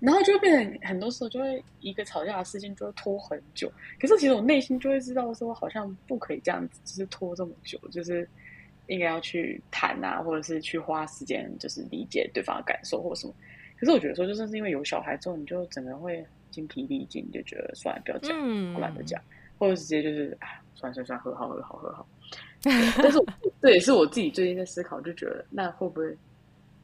[0.00, 3.70] 然后就会变成很多时候就会一个吵架的事情就会拖很久。
[4.00, 8.28] 可是其实我内心就会知道说，好像不可以这样子，就是拖这么久，就是。
[8.86, 13.34] 应该要去谈啊，或者是去花时间，就是理解对方的感受或什么。
[13.78, 19.20] 可是我觉得说，就算是因为有小孩之后，你就整个人会精疲力尽，就觉得算了，不要讲，我懒得讲，
[19.58, 22.06] 或者直接就是啊，算了算了算了，和好和好和好。
[22.64, 23.18] 但是
[23.60, 26.16] 这也是我自己最近在思考，就觉得那会不会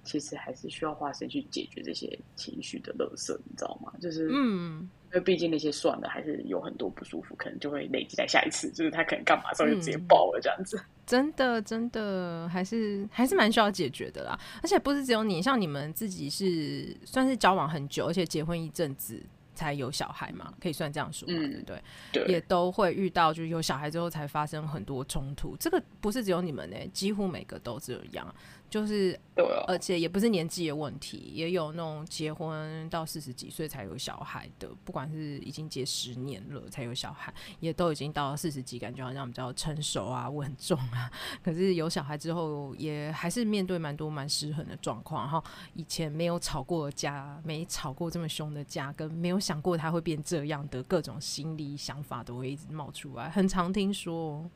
[0.05, 3.93] 其实还是需要花时间去解决这些情绪的垃圾，你知道吗？
[4.01, 4.89] 就是嗯。
[5.13, 8.71] 因为毕竟那些算了，还是有很多不舒服，可能就会累积在下一次。
[8.71, 10.79] 就是他可能干嘛时候就直接爆了这样子。
[10.79, 14.41] 嗯、 真的，真的还是还是蛮需要解决的啦。
[14.63, 19.23] 而且不是只有你，像你们自己是算是交往很久，而且结婚一阵子
[19.55, 21.83] 才有小孩嘛，可以算这样说嘛，对不对？
[22.11, 25.55] 对，也都会遇到，就是有小孩之后才发生很多冲突。
[25.61, 28.35] 这个不是只有你们呢、欸，几乎每个都这样。
[28.73, 29.21] 就是，
[29.67, 37.31] 而且也不是年纪的问题，也有那种结婚到四十几岁才有小孩的，不管是已经结十年了才有小孩，
[37.61, 41.13] 也都已经到了四十几，感觉好像比较成熟啊、稳重啊。
[41.45, 45.23] 可是有小孩之后，也还是面对蛮多蛮失衡的状况。
[45.23, 54.51] 然后以前没有吵过的架，没吵过这么凶的架，跟没有想过他会变这样的各种心理想法都会一直冒出来，很常听说。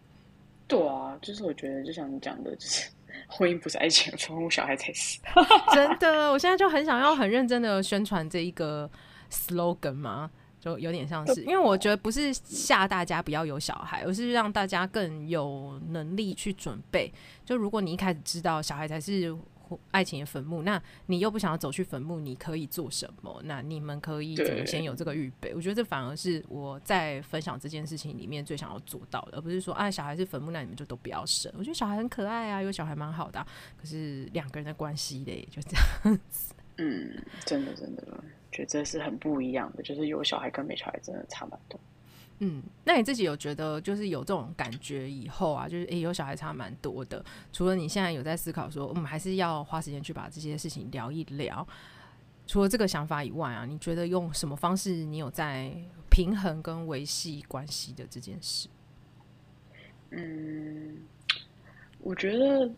[0.67, 2.89] 对啊，就是我觉得就像你讲的，就是。
[3.27, 5.19] 婚姻不是爱情，宠物小孩才是。
[5.75, 8.91] 真的，我现在就很想要很认真的宣传这一个
[9.31, 17.13] slogan 嘛，就有点像是，因为我觉得不是吓大家不要有小孩，而是让大家更有能力去准备。
[17.45, 19.37] 就如果你一开始知道小孩才是。
[19.91, 23.41] 爱情的坟墓，那你又不想要走去坟墓，你可以做什么？
[23.45, 25.55] 那你们可以怎么先有这个预备？
[25.55, 31.53] 我觉得这反而是我在分享这件事情里面最想要做到的，而不是说啊，小孩是坟墓，那你们就都不要生。
[31.57, 36.55] 我觉得小孩很可爱啊，有小孩蛮好的啊，可是两个人的关系嘞，就这样子。
[36.79, 38.03] 嗯，真的真的，
[38.53, 41.81] 觉得这是很不一样的，就是有小孩跟没小孩真的差蛮多。
[42.39, 47.25] 嗯，那你自己有觉得就是有这种感觉以后啊，就是诶、欸，有小孩差蛮多的。
[47.53, 51.67] 除了你现在有在思考说，我们还是要花时间去把这些事情聊一聊。
[52.47, 55.73] 除了这个想法以外啊，你觉得用什么方式你有在
[56.11, 58.69] 平衡跟维系关系的这件事？
[60.11, 60.99] 嗯，
[62.01, 62.71] 我觉得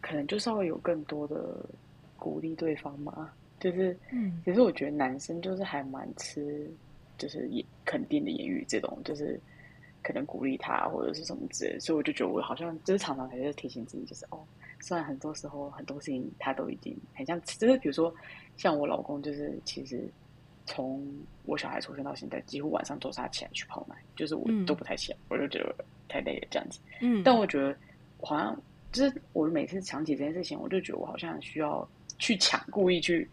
[0.00, 1.56] 可能就稍微有更多的
[2.16, 3.30] 鼓励对方嘛。
[3.58, 6.70] 就是，嗯，其实我觉得男生就是还蛮吃。
[7.20, 9.38] 就是也肯定的言语，这种就是
[10.02, 14.40] 可能鼓励他或者是什么之类的，所以我就觉得我好像就是常常还是提醒自己，就是哦，
[14.80, 18.12] 虽然很多时候很多事情他都已经很像，就是比如说
[18.56, 20.10] 像我老公，就是其实
[20.64, 21.06] 从
[21.44, 25.74] 我小孩出生到现在，几乎晚上都是他起来去泡奶，就是我都不太起来，嗯、我就觉得
[26.08, 26.80] 太累了这样子。
[27.00, 27.76] 嗯，但我觉得
[28.22, 28.56] 好像
[28.92, 31.86] 就是我每次想起这件事情，我就觉得我好像需要
[32.18, 33.28] 去强，故意去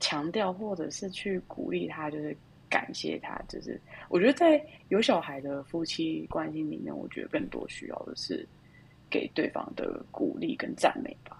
[0.00, 2.36] 强调，或者是去鼓励他，就是
[2.70, 3.38] 感谢他。
[3.48, 3.78] 就是
[4.08, 8.48] 我觉得在有小孩的夫妻关系里面，我觉得更多需要的是
[9.10, 11.36] 给对方的鼓励跟赞美吧。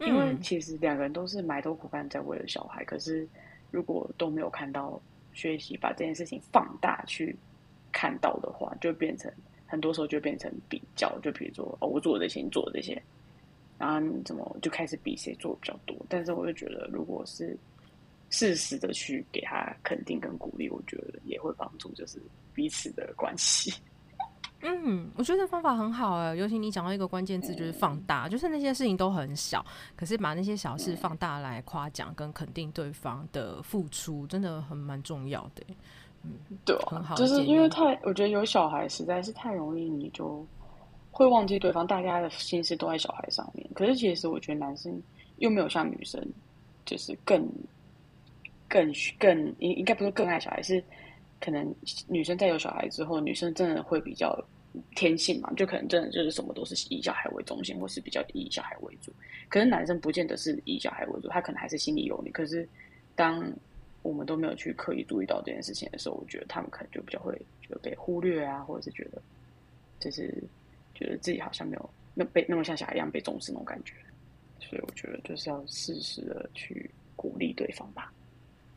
[0.00, 3.26] 因为其实两个人都是埋头苦干在为了小孩，可是
[3.72, 5.00] 如果都没有看到
[5.32, 7.34] 学习把这件事情放大去
[7.90, 9.28] 看到的话，就变成
[9.66, 13.02] 很多时候就变成比较，就比如说哦，我做的这些，你做的这些，
[13.76, 15.96] 然后你怎么就开始比谁做的比较多？
[16.08, 17.56] 但是我就觉得，如果是
[18.30, 22.20] 适时的去给他肯定跟鼓励，我觉得也会帮助就是
[22.54, 23.72] 彼此的关系。
[24.60, 29.64] 嗯，我觉得方法很好哎，尤其你讲到一个关键字，就是放大，嗯、就是那些事情都很小，
[29.94, 35.62] 可是把那些小事放大来夸奖跟肯定对方的付出，真的很蛮重要的。
[36.24, 36.32] 嗯，
[36.64, 40.44] 对、啊，很好，就是因为太，我觉得有小孩实在是太容易，你就
[41.12, 43.64] 会忘记对方，大家的心思都在小孩上面。
[43.76, 45.00] 可是其实我觉得男生
[45.36, 46.20] 又没有像女生，
[46.84, 47.48] 就是更
[48.68, 50.82] 更更应应该不是更爱小孩是。
[51.40, 51.72] 可能
[52.08, 54.36] 女生在有小孩之后，女生真的会比较
[54.96, 59.12] 天性嘛，就可能真的就是什么都是以小孩为中心，或是比较以小孩为主。
[59.48, 62.30] 可是男生不见得是以小孩为主，他可能还是心里有你。
[62.32, 62.68] 可是
[63.14, 63.48] 当
[64.02, 69.22] 我们都没有去刻意注意到这件事情的时候，我觉得他们可能就比较会觉得被忽略啊，或者是觉得
[70.00, 70.42] 就是
[70.96, 73.94] 觉得自己好像没有那被那么像小孩一样被重视那种感觉。
[74.58, 78.12] 所以我觉得就是要适时的去鼓励对方吧。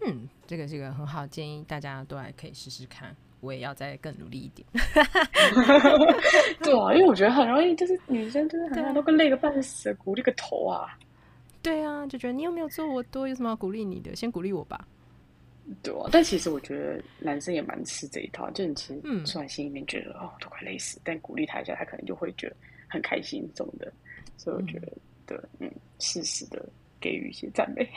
[0.06, 3.16] 嗯，这个是一个很好建议，大家都还可以试试看。
[3.40, 4.68] 我也要再更努力一点。
[6.62, 10.96] 对啊，因为我觉得很容易，就是女生真的很多都跟累个半死，鼓励个头啊。
[11.64, 14.16] 对啊，就觉得你有没有做我多，有什么要鼓励你的？
[14.16, 14.88] 先鼓励我吧。
[15.82, 22.56] 对啊，但其实我觉得男生也蛮吃这一套，就你其实突然心里面觉得、嗯、哦，都快累死，但鼓励他一下，他可能就会觉得
[22.88, 23.92] 很开心什么的。
[24.38, 24.92] 所以我觉得，
[25.26, 26.64] 对，嗯，适时的
[27.00, 27.90] 给予一些赞美。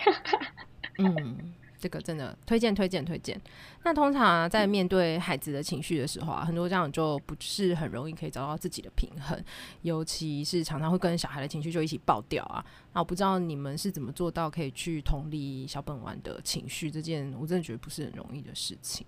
[0.97, 1.53] 嗯。
[1.85, 3.39] 这个真的推荐推荐推荐。
[3.83, 9.39] 那通常啊，在面对孩子的情绪的时候啊，很多家长就不是很容易可以找到自己的平衡，
[9.83, 12.65] 尤其是常常会跟小孩的情绪就一起爆掉啊。
[12.95, 19.07] 那我不知道你们是怎么做到可以去同理小本丸的情绪，这件我真的觉得不是很容易的事情。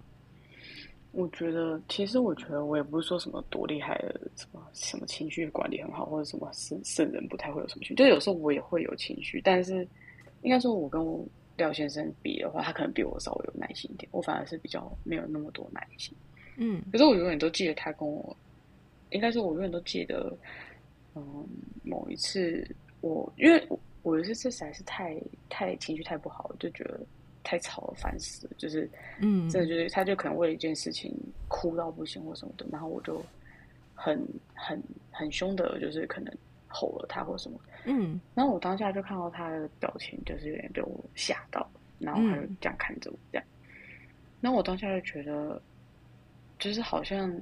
[1.12, 9.89] 我觉得，其实我觉得我也不是说什么多厉害的，什么什么情绪管理很好，或者什么圣圣人不太会有什么情绪，就有时候我也会有情绪，但是
[10.43, 11.27] 应该说，我跟我。
[11.57, 16.14] 廖先生比的话，他可能比我稍微有耐心一点，我反而是比较没有那么多耐心。
[16.57, 18.37] 嗯，可是我永远都记得他跟我，
[19.11, 20.37] 应该说，我永远都记得，
[21.14, 21.47] 嗯，
[21.83, 22.66] 某一次
[23.01, 27.01] 我因为我我有一次实在是太太情绪太不好了，就觉得
[27.42, 28.88] 太吵了，烦死了，就是
[29.21, 31.14] 嗯，真的就是他就可能为了一件事情
[31.49, 33.25] 哭到不行或什么的，然后我就
[33.95, 34.23] 很
[34.55, 36.33] 很很凶的，就是可能。
[36.77, 41.67] 吼了他或什么，嗯，然后我当下就看到他的表情，就是有点被我吓到，
[41.99, 43.47] 然后他就这样看着我，这样，
[44.43, 45.61] 然后我当下就觉得，
[46.59, 47.35] 就是好像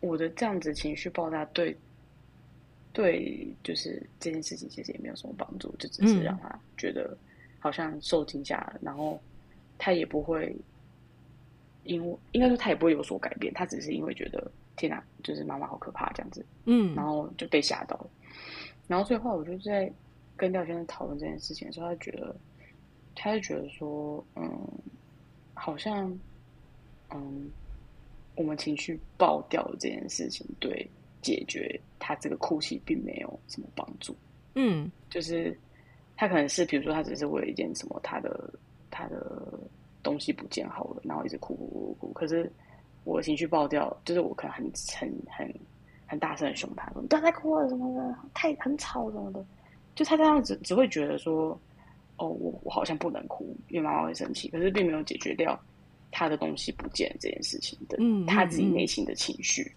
[0.00, 1.74] 我的这样子情绪爆炸，对，
[2.92, 7.16] 对，就是这件事情其实也没有什么帮助，就只是让他觉得
[7.58, 9.18] 好像受惊吓了，然后
[9.78, 10.54] 他也不会，
[11.84, 18.06] 因为应该说他也不会有所改变，他只是因为觉得天哪，就是妈妈好可怕这样子，嗯，然后就被吓到了。
[18.88, 19.90] 然后最后，我就在
[20.36, 22.36] 跟廖先生讨论这件事情的时候，他觉得，
[23.14, 24.68] 他就觉得说，嗯，
[25.54, 26.12] 好像，
[27.14, 27.50] 嗯，
[28.34, 30.86] 我们情绪爆掉这件事情，对
[31.22, 34.14] 解决他这个哭泣并没有什么帮助。
[34.54, 35.56] 嗯，就是
[36.16, 38.52] 他可能是，比如说，他只是为了一件什么，他的
[38.90, 39.58] 他的
[40.02, 42.12] 东西不见好了，然后一直哭哭哭哭。
[42.12, 42.50] 可是
[43.04, 44.64] 我的情绪爆掉，就是我可能很
[44.98, 45.46] 很很。
[45.46, 45.54] 很
[46.18, 49.44] 大声的凶他，说你不要再哭了什么的，太很吵什么的。
[49.94, 51.58] 就他这样子只会觉得说，
[52.16, 54.48] 哦，我我好像不能哭，因为妈妈会生气。
[54.48, 55.58] 可是并没有解决掉
[56.10, 59.70] 他的东西不见这件事情的，嗯，他自己内心的情绪，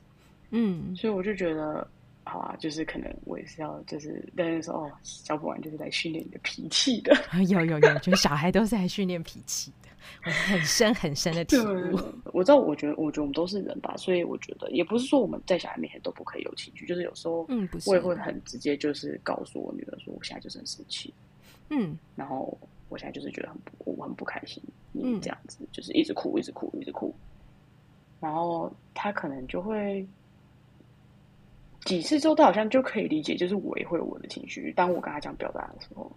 [0.52, 0.96] 嗯。
[0.96, 1.86] 所以我就觉得，
[2.26, 7.16] 好啊，就是可能我也是要，就是跟人说，哦，小本丸就是来训练你的脾气的。
[7.48, 9.90] 有有有，就是小孩都是来训练脾气的。
[10.22, 12.00] 很深很深的体悟。
[12.34, 21.14] 我知道，我觉得，我觉得我们都是人吧，所以我觉得也不是说我们在小孩面前都不可以有情绪，就是有时候，嗯，我也会很直接，就是告诉我女儿说，我现在就是很生气，
[21.70, 22.56] 嗯，然后
[22.90, 24.62] 我现在就是觉得很不，我很不开心，
[24.94, 27.14] 嗯，这样子就是一直哭，一直哭，一直哭，
[28.20, 30.08] 然后他可能就会
[31.86, 36.12] 几次之后，他好像就可以理解，就是我也会有我的情绪，当我跟他讲表达的时候。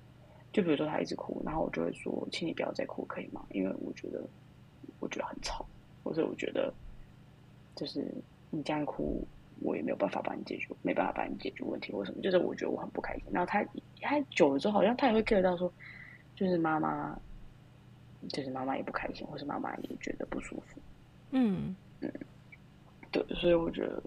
[0.50, 3.44] 就比如说他一直哭，然后我就会说：“请你不要再哭，可以吗？
[3.50, 4.26] 因为我觉得
[4.98, 5.64] 我觉得很吵，
[6.02, 6.72] 或者我觉得
[7.76, 8.02] 就是
[8.50, 9.22] 你这样哭，
[9.60, 12.22] 我也没有办法帮你解决，没办法帮你解决问题，为什么？
[12.22, 13.24] 就是我觉得我很不开心。
[13.30, 13.62] 然后他
[14.00, 15.70] 他久了之后，好像他也会 get 到说，
[16.34, 17.16] 就是妈妈，
[18.30, 20.80] 就是妈妈也不开心，或是妈妈也觉得不舒服。
[21.30, 22.10] 嗯嗯，
[23.12, 24.02] 对，所以我觉得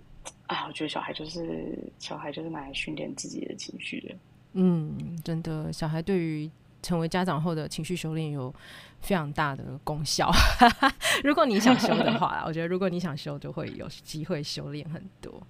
[0.52, 4.14] 啊，我觉得小孩就是小孩就是拿来训练自己的情绪的。
[4.52, 8.54] 嗯，真的，小孩对于成为家长后的情绪修炼有
[9.00, 10.30] 非常大的功效。
[11.24, 15.42] 如果你想修的话，我觉得如果你想修，就会有机会修炼很多。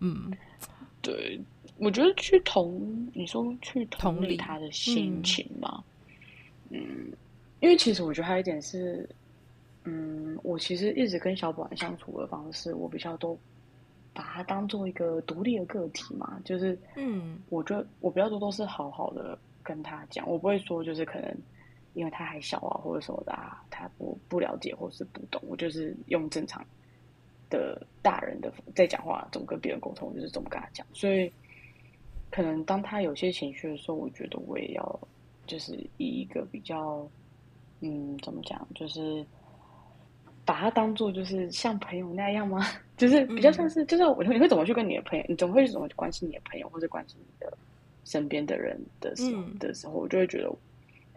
[0.00, 0.32] 嗯，
[1.02, 1.38] 对，
[1.76, 5.84] 我觉得去同你说去同理他的心情嘛，
[6.70, 7.12] 嗯，嗯，
[7.60, 9.06] 因为其实我觉得还有一点是，
[9.84, 13.38] 嗯，我其实一直跟小宝相处的方式，我比较多。
[14.16, 21.36] 把他当做一个独立的个体嘛，就是，嗯，我觉得我比较多都是好好的跟他讲，我不会说就是可能
[21.92, 26.64] 因为他还小啊，或者什么的啊，他不不了解或是不懂，我就是用正常
[27.50, 30.86] 的大人的在讲话，怎么跟别人沟通，就是怎么跟他讲。
[30.94, 31.30] 所以，
[32.30, 35.00] 可能当他有些情绪的时候，我觉得我也要
[35.46, 37.06] 就是以一个比较，
[37.80, 39.24] 嗯，怎么讲，就是。
[40.46, 42.64] 把他当做就是像朋友那样吗？
[42.96, 47.52] 就是比较像是，就是我你会怎么去跟你的朋友，你怎么会怎么去关心你的朋友，或者关心你的
[48.04, 50.50] 身边的人的时候、嗯、的时候，我就会觉得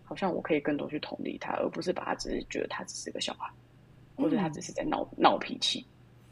[0.04, 3.48] 好像我可以更多去同理他，而不是把他只是觉得他只是个小孩，
[4.18, 5.86] 或者他只是在闹闹脾气，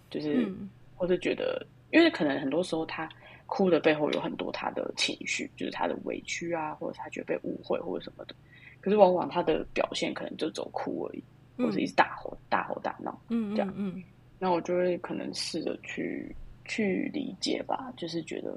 [0.10, 3.08] 就是、嗯、或者觉得，因为可能很多时候他
[3.46, 8.36] 哭的背后有很多他的情绪，就是他的委屈啊，或者他觉得被误会或者什么的，
[8.82, 11.24] 可是往往他的表现可能就走哭而已。
[11.58, 14.04] 或者一直大吼大吼大闹，嗯，这样，嗯，
[14.38, 16.34] 那我就会可能试着去
[16.66, 18.52] 去理解吧，就是觉得，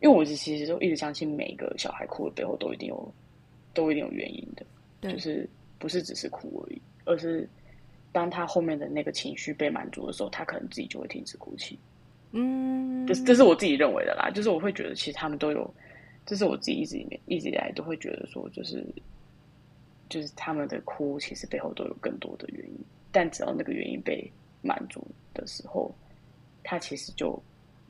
[0.00, 3.14] 因为我是其实都一直相信，每一个小孩哭的背后都一定有，
[3.72, 4.64] 都一定有原因的，
[5.00, 5.12] 对。
[5.12, 5.48] 就是
[5.78, 7.48] 不是只是哭而已，而是
[8.12, 11.76] 当他后面的那个情绪被满足的时候，他可能自己就会停止哭泣，
[12.30, 15.74] 嗯，这这是我自己认为的啦，就是我会觉得其实他们都有，
[16.24, 18.86] 这是我自己一直里面一直以来都会觉得说，就是。
[20.08, 22.78] 就是他们的哭，其实背后都有更多的原因，
[23.10, 24.30] 但只要那个原因被
[24.62, 25.94] 满足的时候，
[26.62, 27.42] 他其实就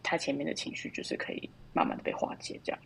[0.02, 2.80] 他前面的情绪就是可以慢慢的被化解，这样。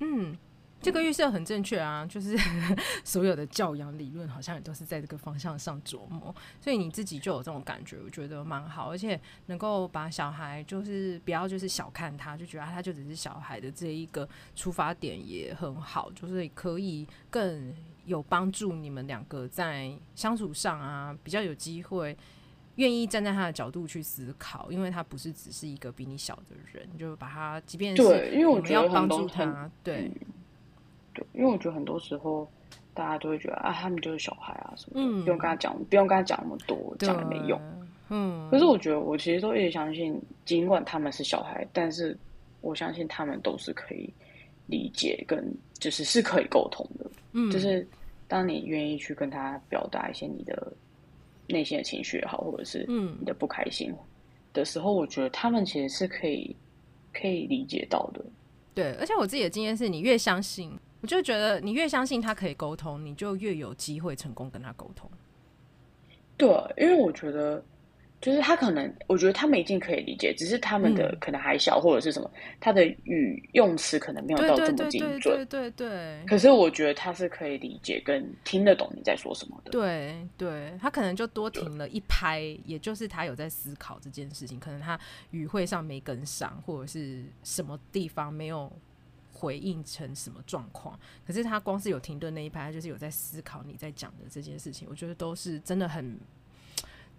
[0.00, 0.36] 嗯，
[0.80, 2.36] 这个预设很正确啊，就是
[3.04, 17.74] 所有的教养理论好像也都是在这个方向上琢磨，所以你自己就有这种感觉，我觉得蛮好，而且能够把小孩就是不要就是小看他，就觉得他就只是小孩的这一个出发点也很好，就是可以更。
[18.06, 22.16] 有帮助你们两个在相处上啊，比较有机会
[22.76, 30.10] 愿意站在他的角度去思考，因为他不是只是一个比你小的人，就把他，即便是对，因为我觉得要帮助他，对，
[31.12, 32.48] 对，因为我觉得很多时候
[32.94, 37.60] 大家都会觉得啊，他们就是小孩啊什么的，嗯，不用跟他讲，不用跟他讲那么多，讲也没用，
[38.10, 38.48] 嗯。
[38.50, 42.16] 可是我觉得我其实都一直相信，尽管他们是小孩，但是
[42.60, 44.12] 我相信他们都是可以
[44.66, 47.10] 理解跟就是是可以沟通的。
[47.32, 47.86] 嗯，就是
[48.28, 50.72] 当你愿意去跟他表达一些你的
[51.46, 53.94] 内心的情绪也好，或者是嗯你的不开心
[54.52, 56.54] 的时候，嗯、我觉得他们其实是可以
[57.12, 58.24] 可以理解到的。
[58.74, 65.10] 对，而且我自己的经验是，你越相信，我就觉得你越相信他可以沟通，你就越有机会成功跟他沟通。
[66.36, 67.64] 对，因为我觉得。
[68.18, 75.20] 就是他可能，我觉得他们一定可以理解，只是他们的可能还小，嗯、或者是什么，他的语用词可能没有到这么精准。
[75.20, 76.24] 对对，对对对。
[76.26, 79.70] 可是我觉得他是可以理解跟听得懂你在说什么的。
[79.70, 84.98] 对对，他可能就多停了一拍，也就是他有在思考这件事情，可能他
[85.30, 88.72] 语汇上没跟上，或者是什么地方没有
[89.32, 90.98] 回应成什么状况。
[91.26, 94.88] 可是他光是有停顿那一拍，他就是有在思考你在讲的这件事情。
[94.90, 96.18] 我觉得都是真的很。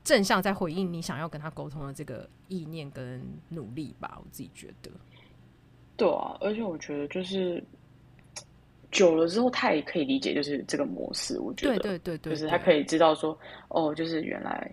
[0.07, 4.89] 正向在回应你想要跟他沟通的这个意念跟努力吧，我自己觉得。
[5.97, 7.61] 对啊，而且我觉得就是
[8.89, 11.37] 久了之后，他也可以理解，就是这个模式。
[11.41, 13.37] 我觉得，对对对对，就是他可以知道说，
[13.67, 14.71] 哦，就是原来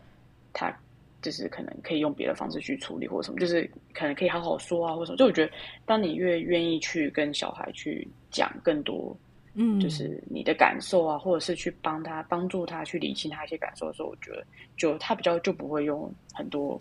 [0.53, 0.72] 他
[1.20, 5.16] 就是可能可以用别的方式去处理，或者什么，就是可能可以好好说啊，或者什么。
[5.16, 5.53] 就我觉得，
[5.85, 9.16] 当你越愿意去跟小孩去讲更多。
[9.57, 14.44] 嗯，就是你的感受啊，或者是去帮他帮助他去理清他一些感受的时候，我觉得
[14.76, 16.80] 就他比较就不会用很多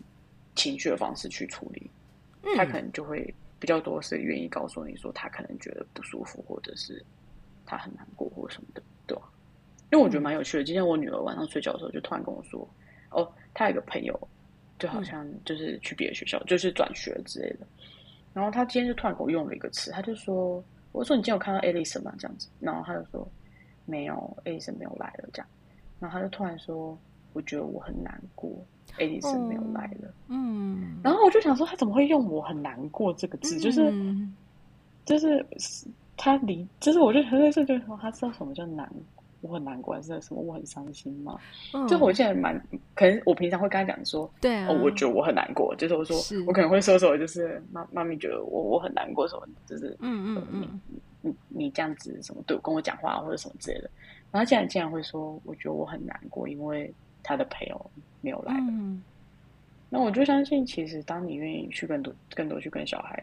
[0.55, 1.87] 情绪的方式去处理，
[2.41, 6.99] 嗯、他可能就会比较多是愿意告诉你说他可能觉得不舒服，或者是
[7.63, 9.23] 他很难过或什么的，对吧？
[9.91, 12.67] 因为我觉得蛮有趣的，今天我女儿晚上睡觉的时候就突然跟我说，
[13.11, 14.27] 哦，她有个朋友
[14.79, 17.67] 就好像就是去别的学校，嗯、就是转学之类的，
[18.33, 20.63] 然后他今天就突然给我用了一个词，他就说。
[20.93, 22.13] 我说：“你今天有看到 Alison 吗？
[22.17, 23.27] 这样子，然后他就说
[23.85, 25.27] 没有，Alison 没有来了。
[25.33, 25.47] 这样，
[25.99, 26.97] 然后他就突然说，
[27.33, 28.49] 我觉得我很难过，
[28.99, 30.13] 艾丽森没有来了。
[30.27, 33.59] 嗯，然后我就想说，他怎么会用“我很难过”这个字？
[33.59, 34.35] 就是，嗯、
[35.03, 35.45] 就是
[36.15, 39.22] 他离，就是我就很认真就说，他知道什么叫难过。
[39.43, 40.41] 我很难过，还是什么？
[40.41, 41.37] 我很伤心吗？
[41.73, 42.57] 嗯、就我现在蛮
[42.95, 50.81] 可能，我平常会跟他讲说，对啊，哦，我觉得我很难过，就是我说，是我可能会说说，就是妈妈咪觉得我我很难过，什么，就是嗯嗯嗯，
[51.21, 53.89] 你你你这样子什么对我跟我讲话或者什么之类的，
[54.31, 56.91] 然后他竟然竟然会说，我觉得我很难过，因为
[57.21, 57.91] 他的朋友
[58.21, 58.65] 没有来了。
[58.69, 59.03] 嗯、
[59.89, 63.21] 那我就相信，其实当你愿意去更多更多去跟小孩。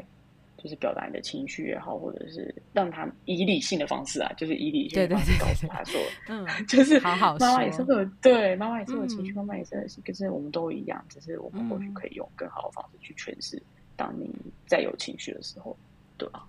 [0.62, 5.98] 就是表达你的情绪也好，或者是让他以理性的方式啊，就是以理性的方式告诉他说，
[6.28, 13.60] 嗯， 就是好好，妈妈也是会有对，妈妈也是有情绪，妈妈也是，可是我们都一样，只是我们或许可以用更好的方式去诠释，
[13.96, 14.30] 当你
[14.66, 15.76] 再有情绪的时候，
[16.18, 16.46] 对吧？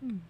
[0.00, 0.20] 嗯。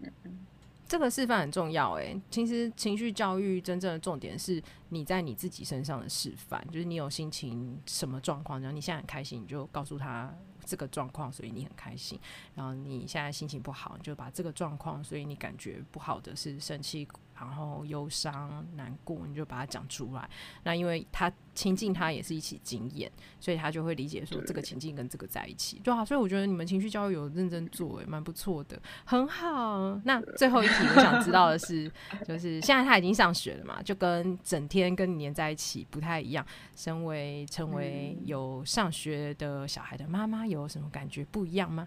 [0.00, 0.45] 嗯嗯，
[0.86, 2.18] 这个示范很重要哎。
[2.30, 10.32] 其实情绪教育真正的重点是你在你自己身上的示范，就是你有心情什么状况，然后你现在很开心，你就告诉他。
[10.68, 12.18] 这个状况，所以你很开心。
[12.56, 17.06] 然后你现在心情不好，你就把这个状况，所以你感觉不好的是生气。
[17.38, 20.28] 然后忧伤、难过，你就把它讲出来。
[20.64, 26.04] 那因为他亲近，他也是一起经验，所以他就会理解说这个情境跟这个在一起，对啊。
[26.04, 30.00] 所以我觉得你们情绪教育有认真做，也，蛮不错的，很好。
[30.04, 31.90] 那最后一题我想知道的是，
[32.26, 36.44] 就是现在他已经上学了嘛，就跟整天跟你黏在一起不太一样。
[36.74, 41.86] 身为成为有上学的小孩的妈妈，有什么感觉不一样吗？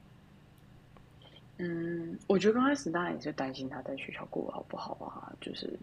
[1.62, 5.30] 嗯，我觉得刚开始当然也是担心他在学校过得好不好啊。
[5.42, 5.78] 就是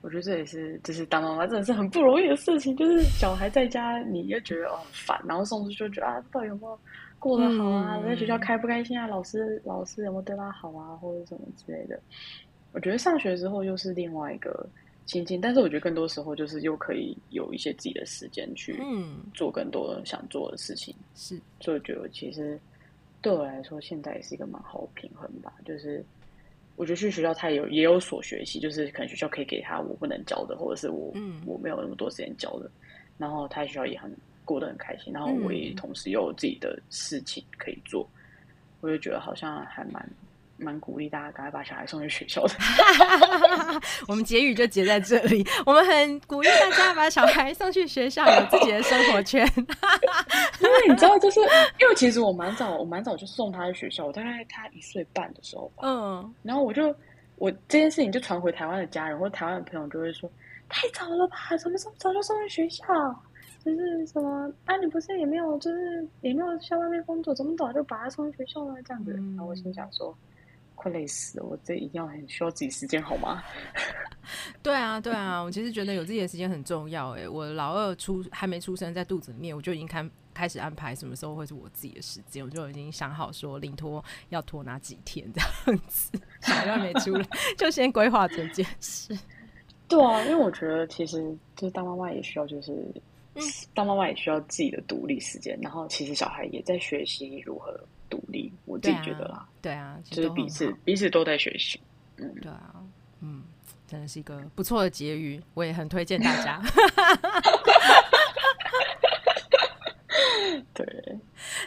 [0.00, 2.76] 我觉得这也是，就是当妈妈真的是很不容易的事情。
[2.76, 6.78] 就是小孩在家，你又觉得哦很烦，然后送出去就觉得啊，到底有没有
[7.18, 7.96] 过得好啊？
[7.96, 9.08] 嗯、在学校开不开心啊？
[9.08, 10.94] 老师老师有没有对他好啊？
[10.94, 11.98] 或者什么之类的。
[12.72, 14.64] 我觉得上学之后又是另外一个
[15.06, 18.80] 心境，但是我觉得更多时候就是又可以有一些自己的时间去
[19.34, 20.94] 做更多想做的事情。
[21.16, 22.56] 是、嗯，所以我觉得其实。
[23.22, 25.54] 对我来说，现在也是一个蛮好的平衡吧。
[25.64, 26.04] 就是
[26.76, 32.70] 我觉得去学校，他也有也有所学习，就是可能学校可以给他我不能教的，或者是我、嗯、我没有那么多时间教的。
[33.16, 34.14] 然后他在学校也很
[34.44, 38.18] 过得很开心，然后我也同时又有自己的事情可以做，嗯、
[38.80, 40.06] 我就觉得好像还蛮。
[40.56, 42.54] 蛮鼓励大家赶快把小孩送去学校的。
[44.06, 45.44] 我们结语就结在这里。
[45.66, 49.46] 我们很鼓励大家把小孩送去学校，有自己的生活圈。
[49.56, 51.40] 因为你知道，就是
[51.80, 54.06] 因为其实我蛮早，我蛮早就送他去学校。
[54.06, 55.82] 我大概他一岁半的时候吧。
[55.82, 56.34] 嗯。
[56.42, 56.94] 然后我就
[57.36, 60.30] 我这件事情就传回台湾的家人或台湾的朋友，就会说
[60.68, 61.36] 太早了吧？
[61.58, 62.84] 什么时候早就送去学校？
[63.64, 64.76] 就是什么啊？
[64.76, 68.74] 你不是也没有，就是也没有在外面工作，怎么早就把他送去学校了？
[68.84, 69.12] 这样子。
[69.16, 70.16] 嗯、然后我心想说。
[70.82, 71.46] 快累死了！
[71.46, 73.42] 我这一定要很需要自己时间，好吗？
[74.62, 77.10] 对啊，对啊，我其实觉得有自己的时间很重要。
[77.12, 86.10] 哎，我老二出还没出生，在肚子里面，我就已经开开始安排什么时候会是我自己的时间，我就已经想好说领托要拖哪几天这样子。
[86.42, 87.26] 小孩没出来，
[87.56, 89.16] 就先规划这件事。
[89.88, 91.20] 对啊，因为我觉得其实
[91.54, 92.92] 就是当妈妈也需要，就是、
[93.34, 93.42] 嗯、
[93.74, 95.58] 当妈妈也需要自己的独立时间。
[95.62, 97.78] 然后其实小孩也在学习如何。
[98.10, 101.80] 独立，我自己觉得啦，对啊，对啊，就是彼此彼此都在学习，
[102.18, 102.74] 嗯，对啊，
[103.20, 103.42] 嗯，
[103.88, 106.60] 真的是一个不错的结语，我也很推荐大家。
[110.84, 111.18] 对，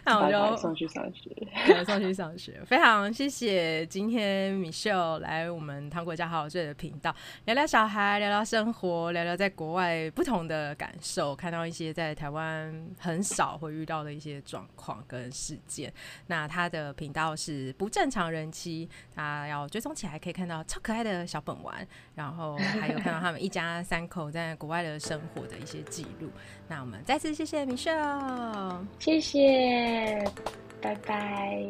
[0.04, 1.30] 那我就送去上学，
[1.86, 2.62] 送去上学。
[2.66, 15.94] 非常谢谢今天 Michelle 来我们糖果家好好睡的频道，聊聊小孩，聊聊生活，聊聊在国外不同的感受，看到一些在台湾很少会遇到的一些状况跟事件。
[16.28, 26.30] 那他的频道是不正常人妻，他要追踪起来可以看到超可爱的小本丸，然后还有看到他们一家三口在国外的生活的一些记录。
[26.68, 27.92] 那我们再次谢谢米秀
[29.00, 30.32] 谢谢，
[30.82, 31.64] 拜拜。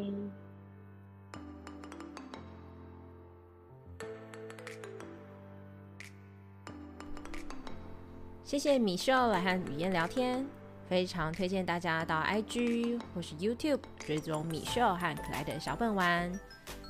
[8.43, 10.45] 谢谢米秀来和雨嫣聊天，
[10.87, 16.31] 非常推荐大家到 IG 或是 YouTube 追踪米秀和可爱的小本丸，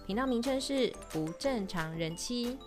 [0.05, 2.59] 频道名称是不正常人妻。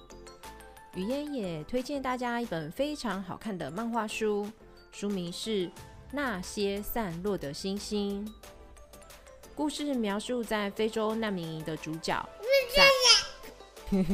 [0.95, 4.51] 雨嫣也推荐大家一本非常好看的漫画书。
[4.93, 5.67] 书名是
[6.13, 8.27] 《那些散落的星星》，
[9.55, 12.29] 故事描述在非洲难民营的主角
[12.77, 14.05] 在。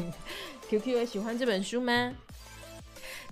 [0.68, 2.12] QQ 喜欢这本书吗？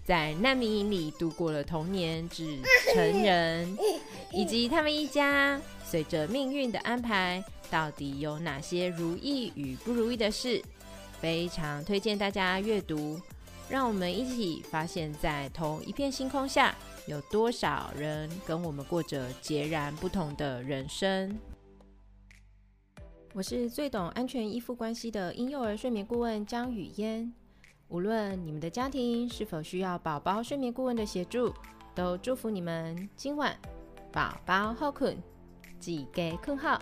[0.05, 2.59] 在难民营里度过了童年至
[2.93, 3.79] 成人，
[4.33, 10.63] 以及他们一家随着命运的安排，到底有哪些如意与不如意的事？
[11.21, 13.21] 非常推荐大家阅读。
[13.73, 21.35] 让我们一起发现，在同一片星空下，有多少人跟我们过着截然不同的人生。
[23.33, 27.33] 我是最懂安全依附关系的婴幼儿睡眠顾问江语嫣。
[27.89, 31.51] 无论你们的家庭是否需要宝宝睡眠顾问的协助，
[31.95, 33.57] 都祝福你们今晚
[34.13, 35.17] 宝宝好困，
[35.81, 36.79] 记得困好。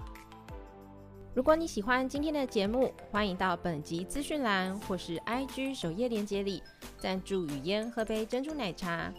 [1.32, 6.60] 如果你喜欢今天的节目，欢迎到本集资讯栏或是 IG 首页链接里
[6.98, 9.12] 赞助雨嫣喝杯珍珠奶茶，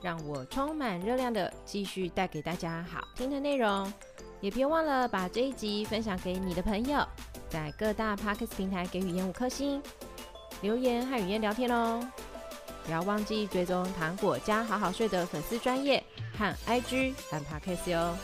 [0.00, 3.92] 让我充满热量的继续带给大家好听的内容。
[4.40, 7.04] 也别忘了把这一集分享给你的朋友，
[7.48, 9.82] 在各大 Podcast 平台给雨嫣五颗星，
[10.62, 12.00] 留言和语嫣聊天哦。
[12.84, 16.00] 不要忘记追踪糖果家好好睡的粉丝专页
[16.38, 18.14] 和 IG 和 Podcast 哟。